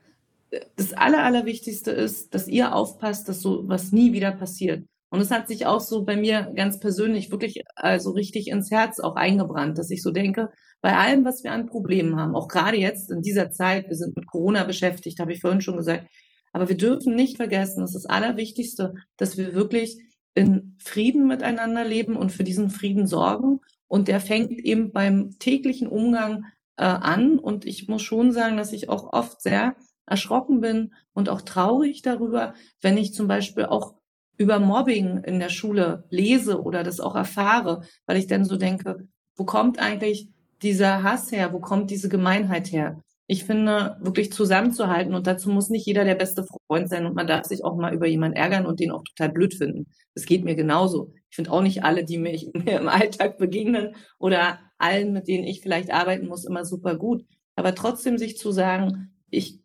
das 0.76 0.92
Aller, 0.92 1.24
Allerwichtigste 1.24 1.92
ist, 1.92 2.34
dass 2.34 2.50
ihr 2.50 2.76
aufpasst, 2.76 3.30
dass 3.30 3.42
so 3.42 3.66
was 3.66 3.94
nie 3.94 4.12
wieder 4.12 4.34
passiert. 4.34 4.89
Und 5.10 5.22
es 5.22 5.32
hat 5.32 5.48
sich 5.48 5.66
auch 5.66 5.80
so 5.80 6.04
bei 6.04 6.16
mir 6.16 6.52
ganz 6.56 6.80
persönlich 6.80 7.32
wirklich 7.32 7.64
also 7.76 8.12
richtig 8.12 8.48
ins 8.48 8.70
Herz 8.70 9.00
auch 9.00 9.16
eingebrannt, 9.16 9.78
dass 9.78 9.90
ich 9.90 10.04
so 10.04 10.12
denke, 10.12 10.50
bei 10.82 10.96
allem, 10.96 11.26
was 11.26 11.44
wir 11.44 11.52
an 11.52 11.66
Problemen 11.66 12.16
haben, 12.16 12.36
auch 12.36 12.48
gerade 12.48 12.78
jetzt 12.78 13.12
in 13.12 13.22
dieser 13.22 13.52
Zeit, 13.52 13.90
wir 13.90 13.96
sind 13.96 14.16
mit 14.16 14.28
Corona 14.28 14.64
beschäftigt, 14.64 15.20
habe 15.20 15.34
ich 15.34 15.42
vorhin 15.42 15.62
schon 15.62 15.78
gesagt, 15.78 16.08
aber 16.54 16.70
wir 16.70 16.78
dürfen 16.78 17.16
nicht 17.16 17.38
vergessen, 17.38 17.82
das 17.82 17.96
ist 17.96 18.06
das 18.06 18.10
Allerwichtigste, 18.10 18.94
dass 19.18 19.38
wir 19.38 19.54
wirklich 19.54 19.98
in 20.36 20.76
Frieden 20.80 21.28
miteinander 21.28 21.84
leben 21.84 22.16
und 22.16 22.32
für 22.32 22.44
diesen 22.44 22.70
Frieden 22.70 23.08
sorgen. 23.08 23.60
Und 23.88 24.08
der 24.08 24.20
fängt 24.20 24.52
eben 24.52 24.92
beim 24.92 25.38
täglichen 25.40 25.88
Umgang 25.88 26.46
äh, 26.78 26.84
an. 26.86 27.40
Und 27.40 27.66
ich 27.66 27.88
muss 27.88 28.02
schon 28.02 28.32
sagen, 28.32 28.58
dass 28.58 28.72
ich 28.72 28.90
auch 28.90 29.12
oft 29.12 29.42
sehr 29.42 29.76
erschrocken 30.06 30.62
bin 30.62 30.94
und 31.14 31.30
auch 31.30 31.42
traurig 31.42 32.02
darüber, 32.02 32.54
wenn 32.82 32.98
ich 32.98 33.14
zum 33.14 33.28
Beispiel 33.28 33.66
auch 33.66 33.96
über 34.40 34.60
Mobbing 34.60 35.22
in 35.26 35.40
der 35.40 35.50
Schule 35.50 36.06
lese 36.10 36.64
oder 36.64 36.82
das 36.84 37.00
auch 37.00 37.16
erfahre, 37.16 37.84
weil 38.08 38.18
ich 38.18 38.26
dann 38.26 38.46
so 38.46 38.56
denke, 38.56 39.08
wo 39.36 39.44
kommt 39.44 39.80
eigentlich 39.80 40.30
dieser 40.62 41.04
Hass 41.04 41.32
her? 41.32 41.54
Wo 41.54 41.60
kommt 41.60 41.92
diese 41.92 42.10
Gemeinheit 42.10 42.72
her? 42.72 43.04
Ich 43.28 43.44
finde, 43.44 43.98
wirklich 44.00 44.32
zusammenzuhalten 44.32 45.14
und 45.14 45.28
dazu 45.28 45.52
muss 45.52 45.70
nicht 45.70 45.86
jeder 45.86 46.06
der 46.06 46.16
beste 46.16 46.46
Freund 46.68 46.90
sein 46.90 47.06
und 47.06 47.16
man 47.16 47.28
darf 47.28 47.46
sich 47.46 47.64
auch 47.64 47.76
mal 47.76 47.94
über 47.94 48.08
jemanden 48.08 48.38
ärgern 48.38 48.66
und 48.66 48.80
den 48.80 48.92
auch 48.92 49.04
total 49.04 49.30
blöd 49.30 49.54
finden. 49.54 49.88
Das 50.16 50.26
geht 50.26 50.46
mir 50.46 50.56
genauso. 50.56 51.14
Ich 51.30 51.36
finde 51.36 51.52
auch 51.52 51.62
nicht 51.62 51.84
alle, 51.84 52.06
die 52.06 52.18
mir, 52.18 52.34
im 52.54 52.88
Alltag 52.88 53.38
begegnen 53.38 53.94
oder 54.20 54.60
allen, 54.78 55.12
mit 55.12 55.28
denen 55.28 55.44
ich 55.44 55.62
vielleicht 55.62 55.92
arbeiten 55.92 56.28
muss, 56.28 56.46
immer 56.46 56.66
super 56.66 56.96
gut. 56.96 57.26
Aber 57.56 57.76
trotzdem 57.76 58.18
sich 58.18 58.38
zu 58.38 58.52
sagen, 58.52 59.12
ich 59.30 59.60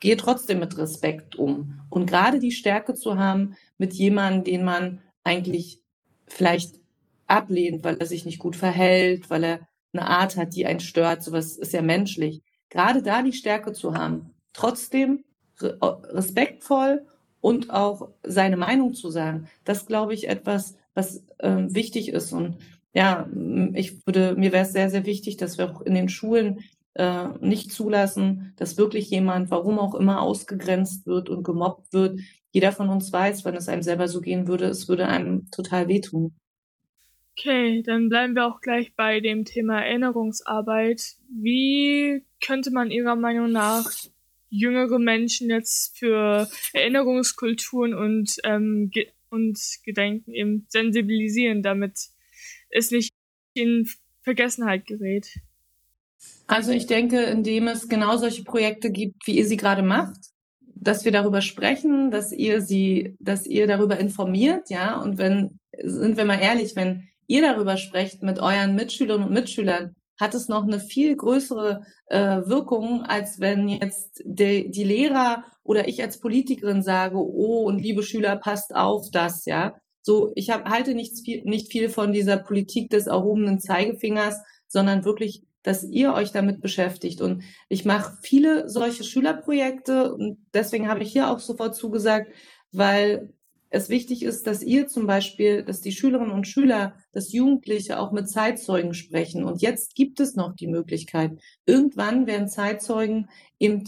gehe 0.00 0.16
trotzdem 0.16 0.58
mit 0.58 0.76
Respekt 0.78 1.36
um. 1.36 1.80
Und 1.90 2.06
gerade 2.06 2.38
die 2.38 2.52
Stärke 2.52 2.94
zu 2.94 3.18
haben, 3.18 3.56
mit 3.78 3.92
jemandem, 3.94 4.44
den 4.44 4.64
man 4.64 5.00
eigentlich 5.24 5.80
vielleicht 6.26 6.76
ablehnt, 7.26 7.84
weil 7.84 7.98
er 7.98 8.06
sich 8.06 8.24
nicht 8.24 8.38
gut 8.38 8.56
verhält, 8.56 9.30
weil 9.30 9.44
er 9.44 9.60
eine 9.92 10.06
Art 10.06 10.36
hat, 10.36 10.54
die 10.54 10.66
einen 10.66 10.80
stört, 10.80 11.22
sowas 11.22 11.56
ist 11.56 11.72
ja 11.72 11.82
menschlich 11.82 12.42
gerade 12.70 13.02
da 13.02 13.22
die 13.22 13.32
Stärke 13.32 13.72
zu 13.72 13.94
haben, 13.94 14.30
trotzdem 14.52 15.24
respektvoll 15.60 17.06
und 17.40 17.70
auch 17.70 18.08
seine 18.22 18.56
Meinung 18.56 18.94
zu 18.94 19.10
sagen, 19.10 19.48
das 19.64 19.86
glaube 19.86 20.14
ich 20.14 20.28
etwas, 20.28 20.76
was 20.94 21.24
ähm, 21.40 21.74
wichtig 21.74 22.08
ist. 22.08 22.32
Und 22.32 22.56
ja, 22.94 23.28
ich 23.74 24.06
würde, 24.06 24.34
mir 24.36 24.52
wäre 24.52 24.64
es 24.64 24.72
sehr, 24.72 24.88
sehr 24.88 25.04
wichtig, 25.04 25.36
dass 25.36 25.58
wir 25.58 25.70
auch 25.70 25.82
in 25.82 25.94
den 25.94 26.08
Schulen 26.08 26.60
äh, 26.94 27.28
nicht 27.40 27.72
zulassen, 27.72 28.52
dass 28.56 28.78
wirklich 28.78 29.10
jemand, 29.10 29.50
warum 29.50 29.78
auch 29.78 29.94
immer, 29.94 30.20
ausgegrenzt 30.20 31.06
wird 31.06 31.28
und 31.28 31.44
gemobbt 31.44 31.92
wird. 31.92 32.20
Jeder 32.50 32.72
von 32.72 32.88
uns 32.88 33.12
weiß, 33.12 33.44
wenn 33.44 33.54
es 33.54 33.68
einem 33.68 33.82
selber 33.82 34.08
so 34.08 34.20
gehen 34.20 34.48
würde, 34.48 34.66
es 34.66 34.88
würde 34.88 35.06
einem 35.06 35.50
total 35.50 35.88
wehtun. 35.88 36.34
Okay, 37.38 37.82
dann 37.82 38.08
bleiben 38.08 38.34
wir 38.34 38.46
auch 38.46 38.60
gleich 38.60 38.94
bei 38.96 39.20
dem 39.20 39.44
Thema 39.44 39.80
Erinnerungsarbeit. 39.80 41.16
Wie 41.30 42.24
könnte 42.44 42.70
man 42.70 42.90
Ihrer 42.90 43.16
Meinung 43.16 43.52
nach 43.52 43.90
jüngere 44.50 44.98
Menschen 44.98 45.48
jetzt 45.48 45.96
für 45.96 46.48
Erinnerungskulturen 46.72 47.94
und, 47.94 48.36
ähm, 48.44 48.90
ge 48.90 49.06
und 49.30 49.58
Gedenken 49.84 50.32
eben 50.32 50.66
sensibilisieren, 50.68 51.62
damit 51.62 52.10
es 52.68 52.90
nicht 52.90 53.14
in 53.54 53.88
Vergessenheit 54.22 54.86
gerät? 54.86 55.40
Also 56.50 56.72
ich 56.72 56.88
denke, 56.88 57.22
indem 57.22 57.68
es 57.68 57.88
genau 57.88 58.16
solche 58.16 58.42
Projekte 58.42 58.90
gibt, 58.90 59.24
wie 59.24 59.38
ihr 59.38 59.46
sie 59.46 59.56
gerade 59.56 59.82
macht, 59.82 60.16
dass 60.74 61.04
wir 61.04 61.12
darüber 61.12 61.42
sprechen, 61.42 62.10
dass 62.10 62.32
ihr 62.32 62.60
sie, 62.60 63.14
dass 63.20 63.46
ihr 63.46 63.68
darüber 63.68 63.98
informiert, 63.98 64.68
ja, 64.68 65.00
und 65.00 65.16
wenn, 65.16 65.60
sind 65.80 66.16
wir 66.16 66.24
mal 66.24 66.40
ehrlich, 66.40 66.74
wenn 66.74 67.08
ihr 67.28 67.42
darüber 67.42 67.76
sprecht 67.76 68.24
mit 68.24 68.40
euren 68.40 68.74
Mitschülerinnen 68.74 69.28
und 69.28 69.32
Mitschülern, 69.32 69.94
hat 70.18 70.34
es 70.34 70.48
noch 70.48 70.64
eine 70.64 70.80
viel 70.80 71.14
größere 71.14 71.82
äh, 72.06 72.40
Wirkung, 72.44 73.04
als 73.04 73.38
wenn 73.38 73.68
jetzt 73.68 74.20
de, 74.24 74.68
die 74.70 74.82
Lehrer 74.84 75.44
oder 75.62 75.86
ich 75.86 76.02
als 76.02 76.18
Politikerin 76.18 76.82
sage, 76.82 77.16
oh, 77.16 77.62
und 77.62 77.78
liebe 77.78 78.02
Schüler, 78.02 78.34
passt 78.34 78.74
auf 78.74 79.08
das, 79.12 79.44
ja. 79.44 79.76
So, 80.02 80.32
ich 80.34 80.50
hab, 80.50 80.68
halte 80.68 80.96
nichts 80.96 81.20
viel, 81.20 81.44
nicht 81.44 81.70
viel 81.70 81.90
von 81.90 82.12
dieser 82.12 82.38
Politik 82.38 82.90
des 82.90 83.06
erhobenen 83.06 83.60
Zeigefingers, 83.60 84.40
sondern 84.66 85.04
wirklich, 85.04 85.44
dass 85.62 85.84
ihr 85.84 86.14
euch 86.14 86.32
damit 86.32 86.60
beschäftigt. 86.60 87.20
Und 87.20 87.42
ich 87.68 87.84
mache 87.84 88.18
viele 88.22 88.68
solche 88.68 89.04
Schülerprojekte 89.04 90.14
und 90.14 90.38
deswegen 90.54 90.88
habe 90.88 91.02
ich 91.02 91.12
hier 91.12 91.30
auch 91.30 91.38
sofort 91.38 91.74
zugesagt, 91.74 92.32
weil 92.72 93.32
es 93.70 93.88
wichtig 93.88 94.24
ist, 94.24 94.46
dass 94.46 94.62
ihr 94.62 94.88
zum 94.88 95.06
Beispiel, 95.06 95.62
dass 95.62 95.80
die 95.80 95.92
Schülerinnen 95.92 96.32
und 96.32 96.48
Schüler, 96.48 96.94
dass 97.12 97.32
Jugendliche 97.32 98.00
auch 98.00 98.10
mit 98.10 98.28
Zeitzeugen 98.28 98.94
sprechen. 98.94 99.44
Und 99.44 99.62
jetzt 99.62 99.94
gibt 99.94 100.18
es 100.18 100.34
noch 100.34 100.54
die 100.54 100.66
Möglichkeit. 100.66 101.38
Irgendwann 101.66 102.26
werden 102.26 102.48
Zeitzeugen 102.48 103.28
eben 103.60 103.84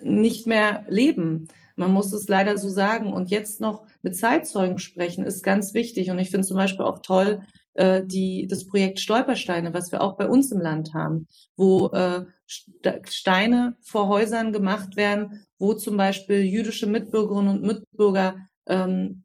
nicht 0.00 0.46
mehr 0.46 0.86
leben. 0.88 1.48
Man 1.76 1.92
muss 1.92 2.12
es 2.14 2.26
leider 2.26 2.56
so 2.56 2.70
sagen. 2.70 3.12
Und 3.12 3.30
jetzt 3.30 3.60
noch 3.60 3.86
mit 4.00 4.16
Zeitzeugen 4.16 4.78
sprechen 4.78 5.26
ist 5.26 5.42
ganz 5.42 5.74
wichtig. 5.74 6.10
Und 6.10 6.18
ich 6.18 6.30
finde 6.30 6.46
zum 6.46 6.56
Beispiel 6.56 6.86
auch 6.86 7.00
toll, 7.00 7.42
äh, 7.78 8.04
die, 8.04 8.48
das 8.48 8.66
Projekt 8.66 8.98
Stolpersteine, 8.98 9.72
was 9.72 9.92
wir 9.92 10.02
auch 10.02 10.16
bei 10.16 10.28
uns 10.28 10.50
im 10.50 10.60
Land 10.60 10.94
haben, 10.94 11.28
wo 11.56 11.86
äh, 11.88 12.24
Steine 12.46 13.76
vor 13.80 14.08
Häusern 14.08 14.52
gemacht 14.52 14.96
werden, 14.96 15.46
wo 15.58 15.74
zum 15.74 15.96
Beispiel 15.96 16.42
jüdische 16.42 16.86
Mitbürgerinnen 16.86 17.58
und 17.58 17.62
Mitbürger 17.62 18.36
ähm, 18.66 19.22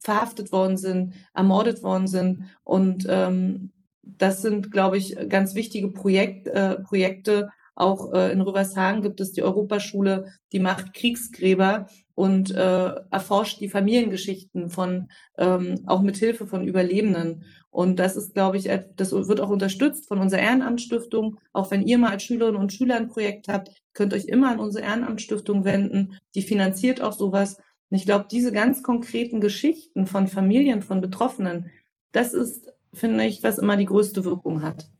verhaftet 0.00 0.52
worden 0.52 0.76
sind, 0.76 1.14
ermordet 1.32 1.82
worden 1.82 2.06
sind. 2.06 2.44
Und 2.64 3.06
ähm, 3.08 3.72
das 4.02 4.42
sind, 4.42 4.70
glaube 4.70 4.98
ich, 4.98 5.16
ganz 5.28 5.54
wichtige 5.54 5.88
Projekt, 5.88 6.48
äh, 6.48 6.78
Projekte. 6.80 7.50
Auch 7.74 8.12
äh, 8.12 8.30
in 8.30 8.42
Rüvershagen 8.42 9.00
gibt 9.00 9.20
es 9.20 9.32
die 9.32 9.42
Europaschule, 9.42 10.32
die 10.52 10.60
macht 10.60 10.92
Kriegsgräber 10.92 11.86
und 12.18 12.50
äh, 12.50 12.94
erforscht 13.12 13.60
die 13.60 13.68
Familiengeschichten 13.68 14.70
von 14.70 15.08
ähm, 15.36 15.84
auch 15.86 16.02
mit 16.02 16.16
Hilfe 16.16 16.48
von 16.48 16.66
Überlebenden. 16.66 17.44
Und 17.70 18.00
das 18.00 18.16
ist, 18.16 18.34
glaube 18.34 18.56
ich, 18.56 18.68
das 18.96 19.12
wird 19.12 19.40
auch 19.40 19.50
unterstützt 19.50 20.08
von 20.08 20.18
unserer 20.18 20.40
Ehrenamtsstiftung. 20.40 21.38
Auch 21.52 21.70
wenn 21.70 21.86
ihr 21.86 21.96
mal 21.96 22.10
als 22.10 22.24
Schülerinnen 22.24 22.60
und 22.60 22.72
Schüler 22.72 22.96
ein 22.96 23.06
Projekt 23.06 23.46
habt, 23.46 23.70
könnt 23.94 24.14
euch 24.14 24.24
immer 24.24 24.50
an 24.50 24.58
unsere 24.58 24.84
Ehrenamtsstiftung 24.84 25.64
wenden. 25.64 26.18
Die 26.34 26.42
finanziert 26.42 27.00
auch 27.00 27.12
sowas. 27.12 27.58
Und 27.88 27.96
ich 27.96 28.04
glaube, 28.04 28.26
diese 28.28 28.50
ganz 28.50 28.82
konkreten 28.82 29.40
Geschichten 29.40 30.08
von 30.08 30.26
Familien, 30.26 30.82
von 30.82 31.00
Betroffenen, 31.00 31.70
das 32.10 32.34
ist, 32.34 32.68
finde 32.92 33.26
ich, 33.26 33.44
was 33.44 33.58
immer 33.58 33.76
die 33.76 33.86
größte 33.86 34.24
Wirkung 34.24 34.62
hat. 34.62 34.90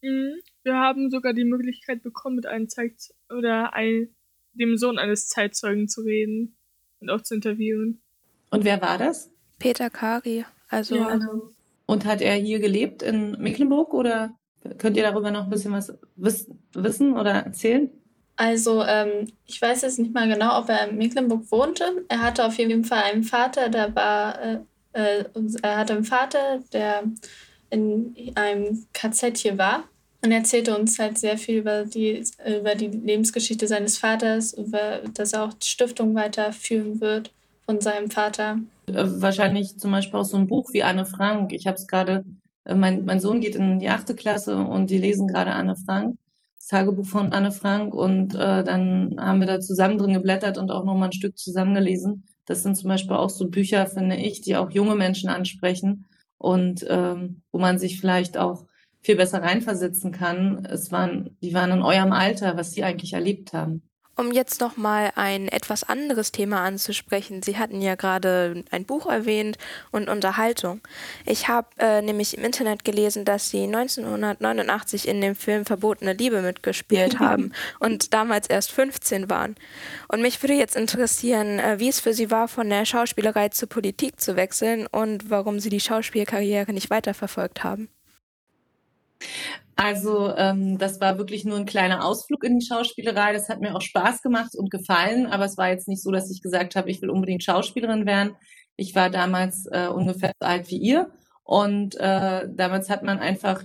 Mhm. 0.00 0.40
Wir 0.62 0.76
haben 0.76 1.10
sogar 1.10 1.34
die 1.34 1.44
Möglichkeit 1.44 2.02
bekommen, 2.02 2.36
mit 2.36 2.46
einem 2.46 2.70
Zeit 2.70 3.12
oder 3.28 3.74
ein, 3.74 4.14
dem 4.54 4.76
Sohn 4.76 4.98
eines 4.98 5.28
Zeitzeugen 5.28 5.88
zu 5.88 6.02
reden 6.02 6.56
und 7.00 7.10
auch 7.10 7.22
zu 7.22 7.34
interviewen. 7.34 8.02
Und 8.50 8.64
wer 8.64 8.80
war 8.80 8.98
das? 8.98 9.30
Peter 9.58 9.90
Kari. 9.90 10.44
Also. 10.68 10.96
Ja. 10.96 11.18
Und 11.86 12.04
hat 12.06 12.22
er 12.22 12.34
hier 12.34 12.60
gelebt 12.60 13.02
in 13.02 13.32
Mecklenburg 13.32 13.92
oder 13.92 14.34
könnt 14.78 14.96
ihr 14.96 15.02
darüber 15.02 15.30
noch 15.30 15.44
ein 15.44 15.50
bisschen 15.50 15.72
was 15.72 15.92
wissen 16.74 17.16
oder 17.16 17.32
erzählen? 17.32 17.90
Also, 18.36 18.82
ähm, 18.82 19.32
ich 19.46 19.60
weiß 19.60 19.82
jetzt 19.82 19.98
nicht 19.98 20.12
mal 20.12 20.28
genau, 20.28 20.58
ob 20.58 20.68
er 20.68 20.88
in 20.88 20.96
Mecklenburg 20.96 21.50
wohnte. 21.52 22.04
Er 22.08 22.22
hatte 22.22 22.44
auf 22.44 22.58
jeden 22.58 22.84
Fall 22.84 23.02
einen 23.04 23.22
Vater, 23.22 23.68
der 23.68 23.94
war, 23.94 24.40
äh, 24.42 24.58
äh, 24.92 25.24
er 25.62 25.76
hatte 25.76 25.92
einen 25.92 26.04
Vater, 26.04 26.60
der 26.72 27.04
in 27.70 28.14
einem 28.34 28.86
KZ 28.92 29.36
hier 29.36 29.58
war. 29.58 29.84
Und 30.24 30.32
er 30.32 30.38
erzählte 30.38 30.76
uns 30.76 30.98
halt 30.98 31.18
sehr 31.18 31.36
viel 31.36 31.58
über 31.58 31.84
die, 31.84 32.24
über 32.46 32.74
die 32.74 32.86
Lebensgeschichte 32.86 33.68
seines 33.68 33.98
Vaters, 33.98 34.54
über, 34.54 35.02
dass 35.12 35.34
er 35.34 35.44
auch 35.44 35.52
die 35.52 35.68
Stiftung 35.68 36.14
weiterführen 36.14 37.02
wird 37.02 37.30
von 37.66 37.82
seinem 37.82 38.10
Vater. 38.10 38.58
Äh, 38.86 39.04
wahrscheinlich 39.06 39.78
zum 39.78 39.90
Beispiel 39.90 40.18
auch 40.18 40.24
so 40.24 40.38
ein 40.38 40.46
Buch 40.46 40.72
wie 40.72 40.82
Anne 40.82 41.04
Frank. 41.04 41.52
Ich 41.52 41.66
habe 41.66 41.76
es 41.76 41.86
gerade, 41.86 42.24
äh, 42.64 42.74
mein, 42.74 43.04
mein 43.04 43.20
Sohn 43.20 43.40
geht 43.42 43.54
in 43.54 43.78
die 43.78 43.90
achte 43.90 44.14
Klasse 44.14 44.56
und 44.56 44.88
die 44.88 44.96
lesen 44.96 45.28
gerade 45.28 45.52
Anne 45.52 45.76
Frank 45.76 46.16
das 46.64 46.68
Tagebuch 46.68 47.04
von 47.04 47.32
Anne 47.32 47.52
Frank 47.52 47.92
und 47.92 48.34
äh, 48.34 48.64
dann 48.64 49.16
haben 49.18 49.40
wir 49.40 49.46
da 49.46 49.60
zusammen 49.60 49.98
drin 49.98 50.14
geblättert 50.14 50.56
und 50.56 50.70
auch 50.70 50.84
nochmal 50.84 51.10
ein 51.10 51.12
Stück 51.12 51.36
zusammengelesen. 51.36 52.24
Das 52.46 52.62
sind 52.62 52.74
zum 52.76 52.88
Beispiel 52.88 53.16
auch 53.16 53.28
so 53.28 53.50
Bücher, 53.50 53.86
finde 53.86 54.16
ich, 54.16 54.40
die 54.40 54.56
auch 54.56 54.70
junge 54.70 54.94
Menschen 54.94 55.28
ansprechen 55.28 56.06
und 56.38 56.86
ähm, 56.88 57.42
wo 57.52 57.58
man 57.58 57.78
sich 57.78 58.00
vielleicht 58.00 58.38
auch 58.38 58.64
viel 59.04 59.16
besser 59.16 59.42
reinversetzen 59.42 60.12
kann. 60.12 60.64
Es 60.64 60.90
waren, 60.90 61.36
die 61.42 61.54
waren 61.54 61.70
in 61.70 61.82
eurem 61.82 62.12
Alter, 62.12 62.56
was 62.56 62.72
sie 62.72 62.82
eigentlich 62.82 63.12
erlebt 63.12 63.52
haben. 63.52 63.82
Um 64.16 64.30
jetzt 64.30 64.60
noch 64.60 64.76
mal 64.76 65.10
ein 65.16 65.48
etwas 65.48 65.82
anderes 65.82 66.30
Thema 66.30 66.62
anzusprechen. 66.62 67.42
Sie 67.42 67.58
hatten 67.58 67.82
ja 67.82 67.96
gerade 67.96 68.62
ein 68.70 68.84
Buch 68.84 69.06
erwähnt 69.06 69.58
und 69.90 70.08
Unterhaltung. 70.08 70.82
Ich 71.26 71.48
habe 71.48 71.66
äh, 71.78 72.00
nämlich 72.00 72.38
im 72.38 72.44
Internet 72.44 72.84
gelesen, 72.84 73.24
dass 73.24 73.50
Sie 73.50 73.64
1989 73.64 75.08
in 75.08 75.20
dem 75.20 75.34
Film 75.34 75.66
Verbotene 75.66 76.12
Liebe 76.12 76.42
mitgespielt 76.42 77.18
haben 77.18 77.52
und 77.80 78.14
damals 78.14 78.46
erst 78.46 78.70
15 78.70 79.28
waren. 79.28 79.56
Und 80.06 80.22
mich 80.22 80.40
würde 80.40 80.54
jetzt 80.54 80.76
interessieren, 80.76 81.58
äh, 81.58 81.80
wie 81.80 81.88
es 81.88 81.98
für 81.98 82.14
Sie 82.14 82.30
war, 82.30 82.46
von 82.46 82.70
der 82.70 82.84
Schauspielerei 82.84 83.48
zur 83.48 83.68
Politik 83.68 84.20
zu 84.20 84.36
wechseln 84.36 84.86
und 84.86 85.28
warum 85.28 85.58
Sie 85.58 85.70
die 85.70 85.80
Schauspielkarriere 85.80 86.72
nicht 86.72 86.88
weiterverfolgt 86.88 87.64
haben. 87.64 87.88
Also 89.76 90.34
ähm, 90.36 90.78
das 90.78 91.00
war 91.00 91.18
wirklich 91.18 91.44
nur 91.44 91.56
ein 91.56 91.66
kleiner 91.66 92.04
Ausflug 92.04 92.44
in 92.44 92.58
die 92.58 92.66
Schauspielerei. 92.66 93.32
Das 93.32 93.48
hat 93.48 93.60
mir 93.60 93.74
auch 93.74 93.82
Spaß 93.82 94.22
gemacht 94.22 94.54
und 94.56 94.70
gefallen, 94.70 95.26
aber 95.26 95.44
es 95.44 95.56
war 95.56 95.68
jetzt 95.68 95.88
nicht 95.88 96.02
so, 96.02 96.12
dass 96.12 96.30
ich 96.30 96.42
gesagt 96.42 96.76
habe, 96.76 96.90
ich 96.90 97.02
will 97.02 97.10
unbedingt 97.10 97.42
Schauspielerin 97.42 98.06
werden. 98.06 98.36
Ich 98.76 98.94
war 98.94 99.10
damals 99.10 99.66
äh, 99.70 99.88
ungefähr 99.88 100.32
so 100.40 100.46
alt 100.46 100.70
wie 100.70 100.78
ihr 100.78 101.10
und 101.44 101.96
äh, 101.96 102.48
damals 102.48 102.88
hat 102.88 103.02
man 103.02 103.18
einfach 103.18 103.62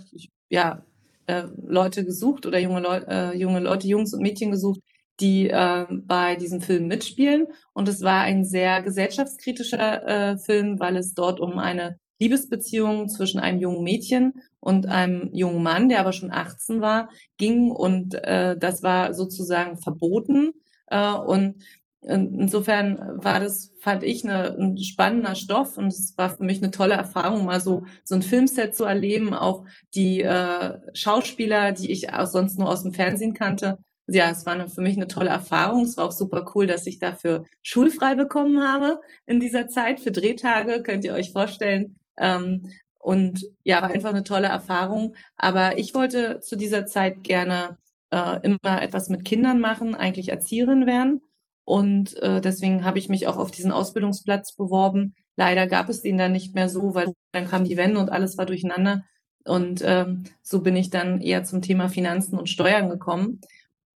ja 0.49 0.83
äh, 1.27 1.43
Leute 1.65 2.03
gesucht 2.03 2.45
oder 2.45 2.59
junge 2.59 2.81
Leute, 2.81 3.07
äh, 3.07 3.37
junge 3.37 3.59
Leute, 3.59 3.87
Jungs 3.87 4.13
und 4.13 4.21
Mädchen 4.21 4.51
gesucht, 4.51 4.81
die 5.19 5.49
äh, 5.49 5.85
bei 5.89 6.35
diesem 6.35 6.61
Film 6.61 6.87
mitspielen. 6.87 7.47
Und 7.73 7.87
es 7.87 8.01
war 8.01 8.21
ein 8.21 8.45
sehr 8.45 8.81
gesellschaftskritischer 8.81 10.07
äh, 10.07 10.37
Film, 10.37 10.79
weil 10.79 10.97
es 10.97 11.13
dort 11.13 11.39
um 11.39 11.59
eine 11.59 11.99
Liebesbeziehung 12.19 13.09
zwischen 13.09 13.39
einem 13.39 13.59
jungen 13.59 13.83
Mädchen 13.83 14.41
und 14.59 14.87
einem 14.87 15.29
jungen 15.33 15.63
Mann, 15.63 15.89
der 15.89 16.01
aber 16.01 16.13
schon 16.13 16.31
18 16.31 16.81
war, 16.81 17.09
ging. 17.37 17.71
Und 17.71 18.15
äh, 18.15 18.57
das 18.57 18.83
war 18.83 19.13
sozusagen 19.13 19.77
verboten. 19.77 20.51
Äh, 20.87 21.13
und 21.13 21.63
insofern 22.01 22.97
war 23.23 23.39
das, 23.39 23.73
fand 23.79 24.03
ich, 24.03 24.23
eine, 24.23 24.55
ein 24.57 24.77
spannender 24.77 25.35
Stoff 25.35 25.77
und 25.77 25.87
es 25.87 26.17
war 26.17 26.29
für 26.29 26.43
mich 26.43 26.61
eine 26.61 26.71
tolle 26.71 26.93
Erfahrung, 26.93 27.45
mal 27.45 27.59
so, 27.59 27.83
so 28.03 28.15
ein 28.15 28.21
Filmset 28.21 28.75
zu 28.75 28.85
erleben. 28.85 29.33
Auch 29.33 29.65
die 29.95 30.21
äh, 30.21 30.79
Schauspieler, 30.93 31.71
die 31.71 31.91
ich 31.91 32.13
auch 32.13 32.27
sonst 32.27 32.57
nur 32.57 32.69
aus 32.69 32.83
dem 32.83 32.93
Fernsehen 32.93 33.33
kannte, 33.33 33.79
ja, 34.11 34.31
es 34.31 34.45
war 34.45 34.67
für 34.69 34.81
mich 34.81 34.97
eine 34.97 35.07
tolle 35.07 35.29
Erfahrung. 35.29 35.83
Es 35.83 35.97
war 35.97 36.05
auch 36.05 36.11
super 36.11 36.51
cool, 36.55 36.65
dass 36.67 36.87
ich 36.87 36.99
dafür 36.99 37.45
schulfrei 37.61 38.15
bekommen 38.15 38.61
habe 38.63 38.99
in 39.27 39.39
dieser 39.39 39.67
Zeit 39.67 39.99
für 39.99 40.11
Drehtage, 40.11 40.81
könnt 40.81 41.03
ihr 41.03 41.13
euch 41.13 41.31
vorstellen. 41.31 41.98
Ähm, 42.19 42.71
und 42.99 43.45
ja, 43.63 43.81
war 43.81 43.89
einfach 43.91 44.09
eine 44.09 44.23
tolle 44.23 44.47
Erfahrung. 44.47 45.15
Aber 45.37 45.77
ich 45.77 45.93
wollte 45.95 46.39
zu 46.41 46.55
dieser 46.55 46.85
Zeit 46.85 47.23
gerne 47.23 47.77
äh, 48.11 48.39
immer 48.41 48.81
etwas 48.81 49.09
mit 49.09 49.25
Kindern 49.25 49.59
machen, 49.59 49.95
eigentlich 49.95 50.29
Erzieherin 50.29 50.85
werden. 50.85 51.21
Und 51.63 52.17
äh, 52.21 52.41
deswegen 52.41 52.83
habe 52.83 52.99
ich 52.99 53.09
mich 53.09 53.27
auch 53.27 53.37
auf 53.37 53.51
diesen 53.51 53.71
Ausbildungsplatz 53.71 54.55
beworben. 54.55 55.15
Leider 55.35 55.67
gab 55.67 55.87
es 55.89 56.01
den 56.01 56.17
dann 56.17 56.31
nicht 56.31 56.55
mehr 56.55 56.67
so, 56.67 56.95
weil 56.95 57.13
dann 57.31 57.47
kam 57.47 57.63
die 57.63 57.77
Wende 57.77 57.99
und 57.99 58.09
alles 58.09 58.37
war 58.37 58.45
durcheinander. 58.45 59.03
Und 59.45 59.81
ähm, 59.85 60.25
so 60.41 60.61
bin 60.61 60.75
ich 60.75 60.89
dann 60.89 61.21
eher 61.21 61.43
zum 61.43 61.61
Thema 61.61 61.87
Finanzen 61.87 62.37
und 62.37 62.49
Steuern 62.49 62.89
gekommen 62.89 63.39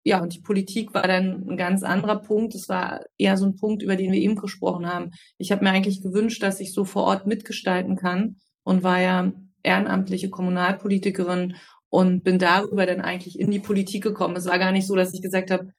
ja, 0.03 0.22
und 0.22 0.34
die 0.34 0.41
Politik 0.41 0.93
war 0.93 1.08
dann 1.08 1.48
ein 1.48 1.58
ganz 1.58 1.84
anderer 1.84 2.20
Punkt. 2.20 2.55
Es 2.55 2.67
war 2.70 3.01
eher 3.17 3.38
so 3.38 3.46
ein 3.46 3.55
Punkt, 3.55 3.84
über 3.84 3.96
den 3.96 4.12
wir 4.12 4.20
eben 4.20 4.36
gesprochen 4.36 4.88
haben. 4.88 5.12
Ich 5.38 5.51
habe 5.51 5.63
mir 5.63 5.72
eigentlich 5.72 6.01
gewünscht, 6.01 6.41
dass 6.41 6.60
ich 6.60 6.74
so 6.74 6.86
vor 6.86 7.03
Ort 7.03 7.27
mitgestalten 7.27 7.96
kann 7.96 8.38
und 8.63 8.84
war 8.84 9.00
ja 9.00 9.31
ehrenamtliche 9.63 10.29
Kommunalpolitikerin 10.29 11.55
und 11.89 12.24
bin 12.24 12.39
darüber 12.39 12.86
dann 12.86 13.01
eigentlich 13.01 13.39
in 13.39 13.51
die 13.51 13.60
Politik 13.60 14.01
gekommen. 14.01 14.36
Es 14.36 14.48
war 14.48 14.58
gar 14.58 14.72
nicht 14.72 14.88
so, 14.88 14.96
dass 14.96 15.13
ich 15.13 15.22
gesagt 15.22 15.51
habe, 15.51 15.72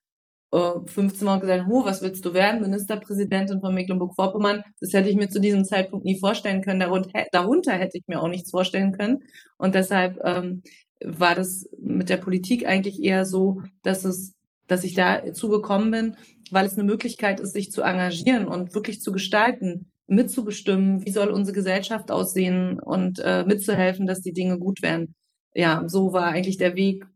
15 0.53 1.25
Mal 1.25 1.41
gesagt, 1.41 1.65
oh, 1.71 1.85
was 1.85 2.03
willst 2.03 2.27
du 2.27 2.35
werden? 2.35 2.61
Ministerpräsidentin 2.61 3.61
von 3.61 3.75
Mecklenburg-Vorpommern. 3.75 4.63
Das 4.81 4.93
hätte 4.93 5.09
ich 5.09 5.17
mir 5.17 5.31
zu 5.31 5.41
diesem 5.41 5.65
Zeitpunkt 5.65 6.05
nie 6.05 6.21
vorstellen 6.21 6.61
können. 6.61 6.81
Darunter, 6.81 7.25
darunter 7.33 7.73
hätte 7.73 7.97
ich 7.97 8.05
mir 8.07 8.21
auch 8.21 8.29
nichts 8.29 8.51
vorstellen 8.51 8.93
können. 8.93 9.21
Und 9.57 9.75
deshalb 9.75 10.21
ähm, 10.25 10.63
war 11.05 11.35
das 11.35 11.69
mit 11.79 12.09
der 12.09 12.17
Politik 12.17 12.67
eigentlich 12.67 13.03
eher 13.03 13.25
so, 13.25 13.63
dass 13.83 14.05
es, 14.05 14.35
dass 14.67 14.85
ich 14.85 14.95
dazu 14.95 15.49
gekommen 15.49 15.91
bin, 15.91 16.17
weil 16.51 16.67
es 16.67 16.75
eine 16.75 16.85
Möglichkeit 16.85 17.41
ist, 17.41 17.53
sich 17.53 17.71
zu 17.71 17.83
engagieren 17.83 18.47
und 18.47 18.75
wirklich 18.75 19.01
zu 19.01 19.13
gestalten, 19.13 19.91
mitzubestimmen, 20.07 21.05
wie 21.05 21.11
soll 21.11 21.31
unsere 21.31 21.55
Gesellschaft 21.55 22.11
aussehen 22.11 22.79
und 22.79 23.19
äh, 23.21 23.45
mitzuhelfen, 23.45 24.07
dass 24.07 24.21
die 24.21 24.33
Dinge 24.33 24.59
gut 24.59 24.83
werden. 24.83 25.15
Ja, 25.55 25.85
so 25.87 26.13
war 26.13 26.27
eigentlich 26.27 26.59
der 26.59 26.77
Weg 26.77 27.07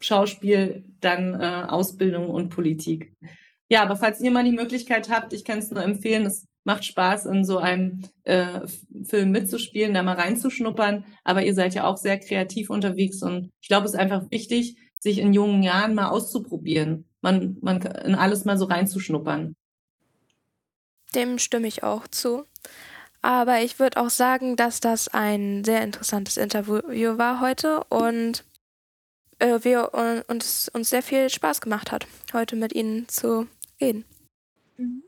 Schauspiel, 0.00 0.84
dann 1.00 1.34
äh, 1.34 1.66
Ausbildung 1.68 2.30
und 2.30 2.48
Politik. 2.48 3.12
Ja, 3.68 3.82
aber 3.82 3.96
falls 3.96 4.20
ihr 4.20 4.30
mal 4.30 4.44
die 4.44 4.52
Möglichkeit 4.52 5.10
habt, 5.10 5.32
ich 5.32 5.44
kann 5.44 5.58
es 5.58 5.70
nur 5.70 5.82
empfehlen, 5.82 6.26
es 6.26 6.46
macht 6.70 6.84
Spaß, 6.84 7.26
in 7.26 7.44
so 7.44 7.58
einem 7.58 8.02
äh, 8.22 8.60
Film 9.04 9.32
mitzuspielen, 9.32 9.92
da 9.92 10.04
mal 10.04 10.14
reinzuschnuppern. 10.14 11.04
Aber 11.24 11.42
ihr 11.44 11.54
seid 11.54 11.74
ja 11.74 11.84
auch 11.84 11.96
sehr 11.96 12.18
kreativ 12.20 12.70
unterwegs 12.70 13.22
und 13.22 13.50
ich 13.60 13.66
glaube, 13.68 13.86
es 13.86 13.94
ist 13.94 13.98
einfach 13.98 14.30
wichtig, 14.30 14.76
sich 15.00 15.18
in 15.18 15.32
jungen 15.32 15.64
Jahren 15.64 15.94
mal 15.94 16.10
auszuprobieren, 16.10 17.08
man, 17.22 17.56
man 17.60 17.82
in 17.82 18.14
alles 18.14 18.44
mal 18.44 18.56
so 18.56 18.66
reinzuschnuppern. 18.66 19.56
Dem 21.16 21.38
stimme 21.38 21.66
ich 21.66 21.82
auch 21.82 22.06
zu. 22.06 22.44
Aber 23.20 23.60
ich 23.60 23.80
würde 23.80 24.00
auch 24.00 24.10
sagen, 24.10 24.54
dass 24.54 24.78
das 24.78 25.08
ein 25.08 25.64
sehr 25.64 25.82
interessantes 25.82 26.36
Interview 26.36 27.18
war 27.18 27.40
heute 27.40 27.82
und 27.88 28.44
äh, 29.40 29.58
wir 29.62 29.90
äh, 29.92 30.32
uns, 30.32 30.70
uns 30.72 30.88
sehr 30.88 31.02
viel 31.02 31.28
Spaß 31.28 31.60
gemacht 31.60 31.90
hat, 31.90 32.06
heute 32.32 32.54
mit 32.54 32.72
Ihnen 32.72 33.08
zu 33.08 33.48
reden. 33.80 34.04
Mhm. 34.76 35.02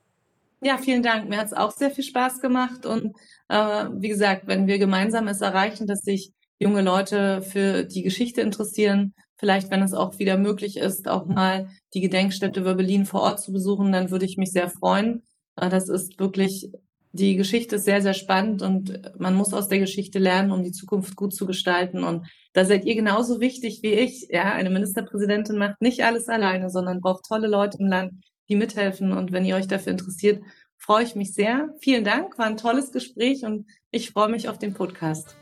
Ja, 0.65 0.79
vielen 0.79 1.03
Dank. 1.03 1.29
Mir 1.29 1.39
hat 1.39 1.47
es 1.47 1.53
auch 1.53 1.73
sehr 1.73 1.91
viel 1.91 2.05
Spaß 2.05 2.41
gemacht. 2.41 2.87
Und 2.87 3.17
äh, 3.49 3.87
wie 3.95 4.09
gesagt, 4.09 4.47
wenn 4.47 4.69
wir 4.69 4.79
gemeinsam 4.79 5.27
es 5.27 5.41
erreichen, 5.41 5.89
dass 5.89 6.03
sich 6.03 6.33
junge 6.61 6.83
Leute 6.83 7.43
für 7.43 7.83
die 7.83 8.03
Geschichte 8.03 8.43
interessieren, 8.43 9.13
vielleicht, 9.37 9.73
wenn 9.73 9.83
es 9.83 9.93
auch 9.93 10.21
wieder 10.21 10.39
möglich 10.39 10.77
ist, 10.77 11.09
auch 11.09 11.27
mal 11.27 11.69
die 11.95 12.01
Gedenkstätte 12.01 12.65
Wörbelin 12.65 13.07
vor 13.07 13.23
Ort 13.23 13.41
zu 13.41 13.53
besuchen, 13.53 13.91
dann 13.91 14.13
würde 14.13 14.25
ich 14.25 14.37
mich 14.37 14.53
sehr 14.53 14.71
freuen. 14.71 15.25
Äh, 15.57 15.69
das 15.69 15.89
ist 15.89 16.21
wirklich, 16.21 16.71
die 17.11 17.35
Geschichte 17.35 17.77
ist 17.77 17.85
sehr, 17.85 18.01
sehr 18.01 18.15
spannend 18.15 18.63
und 18.63 19.01
man 19.19 19.35
muss 19.35 19.53
aus 19.53 19.67
der 19.67 19.81
Geschichte 19.81 20.21
lernen, 20.21 20.53
um 20.53 20.63
die 20.63 20.71
Zukunft 20.71 21.17
gut 21.17 21.35
zu 21.35 21.45
gestalten. 21.45 22.05
Und 22.05 22.29
da 22.53 22.65
seid 22.65 22.85
ihr 22.85 22.95
genauso 22.95 23.41
wichtig 23.41 23.81
wie 23.83 23.95
ich. 23.95 24.29
Ja, 24.31 24.53
eine 24.53 24.71
Ministerpräsidentin 24.71 25.59
macht 25.59 25.83
nicht 25.83 26.05
alles 26.05 26.29
alleine, 26.29 26.71
sondern 26.71 27.01
braucht 27.01 27.25
tolle 27.27 27.49
Leute 27.49 27.79
im 27.81 27.89
Land, 27.89 28.13
die 28.49 28.57
mithelfen. 28.57 29.13
Und 29.13 29.33
wenn 29.33 29.45
ihr 29.45 29.57
euch 29.57 29.69
dafür 29.69 29.93
interessiert, 29.93 30.43
freue 30.79 31.05
ich 31.05 31.15
mich 31.15 31.35
sehr. 31.35 31.75
Vielen 31.81 32.05
Dank, 32.05 32.39
war 32.39 32.47
ein 32.47 32.57
tolles 32.57 32.93
Gespräch 32.93 33.45
und 33.45 33.67
ich 33.91 34.11
freue 34.11 34.29
mich 34.29 34.49
auf 34.49 34.59
den 34.59 34.75
Podcast. 34.75 35.37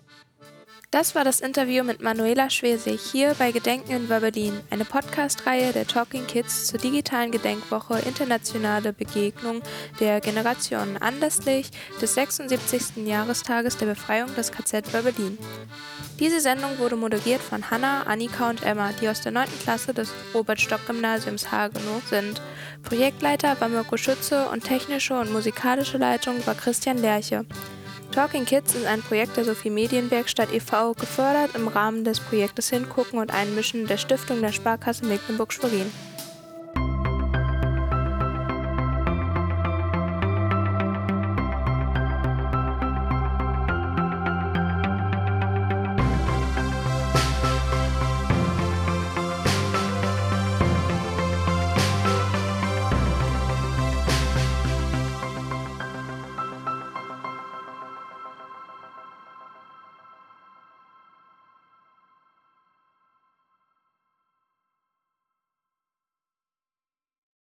Das 0.92 1.14
war 1.14 1.22
das 1.22 1.38
Interview 1.38 1.84
mit 1.84 2.02
Manuela 2.02 2.50
Schwesig 2.50 3.00
hier 3.00 3.36
bei 3.38 3.52
Gedenken 3.52 3.92
in 3.92 4.08
Berlin, 4.08 4.60
eine 4.70 4.84
Podcast-Reihe 4.84 5.72
der 5.72 5.86
Talking 5.86 6.26
Kids 6.26 6.66
zur 6.66 6.80
digitalen 6.80 7.30
Gedenkwoche 7.30 8.00
Internationale 8.00 8.92
Begegnung 8.92 9.62
der 10.00 10.20
Generationen 10.20 10.96
anlässlich 10.96 11.70
des 12.02 12.14
76. 12.14 13.06
Jahrestages 13.06 13.76
der 13.76 13.86
Befreiung 13.86 14.34
des 14.34 14.50
KZ 14.50 14.90
Berlin. 14.90 15.38
Diese 16.18 16.40
Sendung 16.40 16.76
wurde 16.78 16.96
moderiert 16.96 17.40
von 17.40 17.70
Hanna, 17.70 18.02
Annika 18.02 18.50
und 18.50 18.64
Emma, 18.64 18.90
die 19.00 19.08
aus 19.08 19.20
der 19.20 19.30
9. 19.30 19.46
Klasse 19.62 19.94
des 19.94 20.10
Robert-Stock-Gymnasiums 20.34 21.52
Hagenow 21.52 22.02
sind. 22.08 22.42
Projektleiter 22.82 23.60
war 23.60 23.68
Mirko 23.68 23.96
Schütze 23.96 24.48
und 24.48 24.64
technische 24.64 25.14
und 25.14 25.32
musikalische 25.32 25.98
Leitung 25.98 26.44
war 26.48 26.56
Christian 26.56 26.98
Lerche. 26.98 27.46
Talking 28.12 28.44
Kids 28.44 28.74
ist 28.74 28.86
ein 28.86 29.02
Projekt 29.02 29.36
der 29.36 29.44
Sophie 29.44 29.70
Medienwerkstatt 29.70 30.52
e.V., 30.52 30.94
gefördert 30.94 31.54
im 31.54 31.68
Rahmen 31.68 32.02
des 32.02 32.18
Projektes 32.18 32.68
Hingucken 32.68 33.20
und 33.20 33.32
Einmischen 33.32 33.86
der 33.86 33.98
Stiftung 33.98 34.40
der 34.40 34.50
Sparkasse 34.50 35.06
Mecklenburg-Schwerin. 35.06 35.92